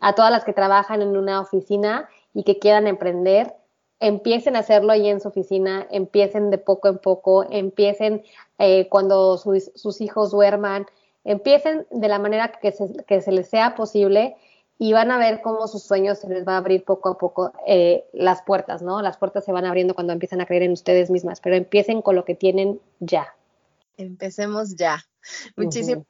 A 0.00 0.14
todas 0.14 0.30
las 0.30 0.44
que 0.44 0.52
trabajan 0.52 1.02
en 1.02 1.16
una 1.16 1.40
oficina 1.40 2.08
y 2.34 2.42
que 2.42 2.58
quieran 2.58 2.86
emprender, 2.86 3.54
empiecen 4.00 4.56
a 4.56 4.60
hacerlo 4.60 4.92
ahí 4.92 5.08
en 5.08 5.20
su 5.20 5.28
oficina, 5.28 5.86
empiecen 5.90 6.50
de 6.50 6.58
poco 6.58 6.88
en 6.88 6.98
poco, 6.98 7.46
empiecen 7.50 8.24
eh, 8.58 8.88
cuando 8.88 9.38
sus 9.38 10.00
hijos 10.00 10.30
duerman, 10.30 10.86
empiecen 11.24 11.86
de 11.90 12.08
la 12.08 12.18
manera 12.18 12.52
que 12.52 12.72
se, 12.72 13.04
que 13.04 13.20
se 13.20 13.32
les 13.32 13.48
sea 13.48 13.74
posible 13.74 14.36
y 14.78 14.92
van 14.92 15.10
a 15.10 15.18
ver 15.18 15.40
cómo 15.40 15.66
sus 15.68 15.82
sueños 15.82 16.18
se 16.18 16.28
les 16.28 16.46
va 16.46 16.54
a 16.54 16.58
abrir 16.58 16.84
poco 16.84 17.08
a 17.08 17.18
poco 17.18 17.52
eh, 17.66 18.04
las 18.12 18.42
puertas, 18.42 18.82
¿no? 18.82 19.00
Las 19.02 19.16
puertas 19.16 19.44
se 19.44 19.52
van 19.52 19.64
abriendo 19.64 19.94
cuando 19.94 20.12
empiezan 20.12 20.40
a 20.40 20.46
creer 20.46 20.64
en 20.64 20.72
ustedes 20.72 21.10
mismas, 21.10 21.40
pero 21.40 21.56
empiecen 21.56 22.02
con 22.02 22.14
lo 22.14 22.24
que 22.24 22.34
tienen 22.34 22.80
ya. 23.00 23.34
Empecemos 23.96 24.76
ya. 24.76 25.04
Muchísimas 25.56 26.04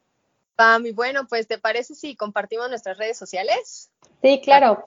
Pam. 0.57 0.85
Y 0.85 0.91
bueno, 0.91 1.27
pues, 1.29 1.47
¿te 1.47 1.57
parece 1.57 1.95
si 1.95 2.15
compartimos 2.17 2.67
nuestras 2.67 2.97
redes 2.97 3.17
sociales? 3.17 3.89
Sí, 4.21 4.41
claro. 4.43 4.83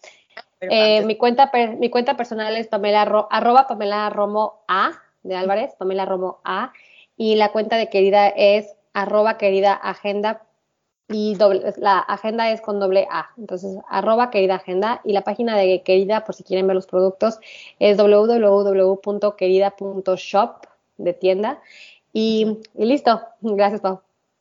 Eh, 0.61 1.03
mi, 1.07 1.17
cuenta 1.17 1.51
mi 1.79 1.89
cuenta 1.89 2.19
personal 2.19 2.55
es 2.57 2.67
Pamela 2.67 3.03
arroba 3.31 3.67
Pamela 3.67 4.11
Romo 4.11 4.63
A 4.69 4.93
de 5.23 5.37
Álvarez, 5.37 5.73
Pamela 5.79 6.05
Romo 6.05 6.41
A. 6.45 6.73
Y 7.17 7.37
la 7.37 7.53
cuenta 7.53 7.77
de 7.77 7.89
querida 7.89 8.29
es 8.29 8.75
arroba 8.93 9.39
querida 9.39 9.73
agenda 9.73 10.43
y 11.11 11.37
la 11.77 11.99
agenda 11.99 12.51
es 12.51 12.61
con 12.61 12.81
doble 12.81 13.07
A. 13.11 13.31
Entonces, 13.37 13.79
arroba 13.89 14.31
querida 14.31 14.57
agenda 14.57 15.01
y 15.05 15.13
la 15.13 15.23
página 15.23 15.57
de 15.57 15.83
querida, 15.83 16.25
por 16.25 16.35
si 16.35 16.45
quieren 16.45 16.67
ver 16.67 16.77
los 16.77 16.87
productos, 16.87 17.39
es 17.79 17.97
www.querida.shop 17.97 20.67
de 20.99 21.13
tienda. 21.13 21.61
Y, 22.13 22.59
y 22.75 22.85
listo. 22.85 23.21
Gracias, 23.41 23.81
Pau. 23.81 24.01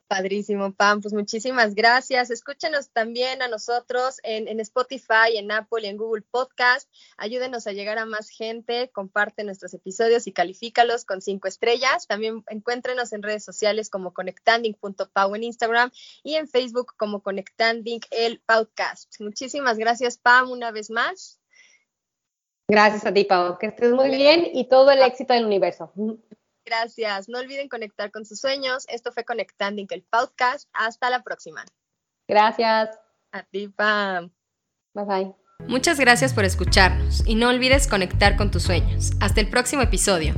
Padrísimo, 0.10 0.74
Pam. 0.74 1.02
Pues 1.02 1.14
muchísimas 1.14 1.76
gracias. 1.76 2.32
Escúchenos 2.32 2.90
también 2.90 3.44
a 3.44 3.48
nosotros 3.48 4.20
en, 4.24 4.60
Spotify, 4.60 5.36
en 5.38 5.52
Apple 5.52 5.84
y 5.84 5.86
en 5.86 5.98
Google 5.98 6.24
Podcast. 6.24 6.90
Ayúdenos 7.16 7.68
a 7.68 7.74
llegar 7.74 8.00
a 8.00 8.08
más 8.08 8.30
gente. 8.30 8.90
Comparte 8.92 9.44
nuestros 9.44 9.72
episodios 9.76 10.26
y 10.26 10.32
califícalos 10.32 11.06
con 11.06 11.22
cinco 11.22 11.48
estrellas. 11.48 12.08
También 12.08 12.44
encuéntrenos 12.48 13.14
en 13.14 13.22
redes 13.22 13.46
sociales 13.46 13.92
como 13.92 14.12
conectanding.pau 14.12 15.36
en 15.36 15.44
Instagram 15.44 15.92
y 16.24 16.36
en 16.36 16.48
Facebook 16.48 16.96
como 16.98 17.22
conectanding 17.22 18.02
el 18.10 18.42
podcast. 18.42 19.14
Muchísimas 19.20 19.78
gracias, 19.78 20.18
Pam, 20.18 20.50
una 20.50 20.72
vez 20.72 20.90
más. 20.90 21.40
Gracias 22.68 23.06
a 23.06 23.14
ti, 23.14 23.26
Pau. 23.26 23.60
Que 23.60 23.68
estés 23.68 23.92
muy 23.92 24.10
bien 24.10 24.50
y 24.54 24.68
todo 24.68 24.90
el 24.90 25.04
éxito 25.04 25.36
del 25.36 25.46
universo. 25.46 25.94
Gracias. 26.70 27.28
No 27.28 27.40
olviden 27.40 27.68
conectar 27.68 28.12
con 28.12 28.26
sus 28.26 28.40
sueños. 28.40 28.86
Esto 28.90 29.12
fue 29.12 29.24
Conectando 29.24 29.82
el 29.90 30.04
podcast. 30.04 30.70
Hasta 30.74 31.10
la 31.10 31.24
próxima. 31.24 31.66
Gracias. 32.28 33.00
A 33.32 33.44
ti, 33.44 33.70
Pam. 33.70 34.32
Bye 34.94 35.06
bye. 35.06 35.36
Muchas 35.68 36.00
gracias 36.00 36.34
por 36.34 36.46
escucharnos 36.46 37.24
y 37.26 37.36
no 37.36 37.50
olvides 37.50 37.88
conectar 37.88 38.38
con 38.38 38.52
tus 38.52 38.64
sueños. 38.64 39.12
Hasta 39.20 39.42
el 39.42 39.50
próximo 39.50 39.82
episodio. 39.82 40.36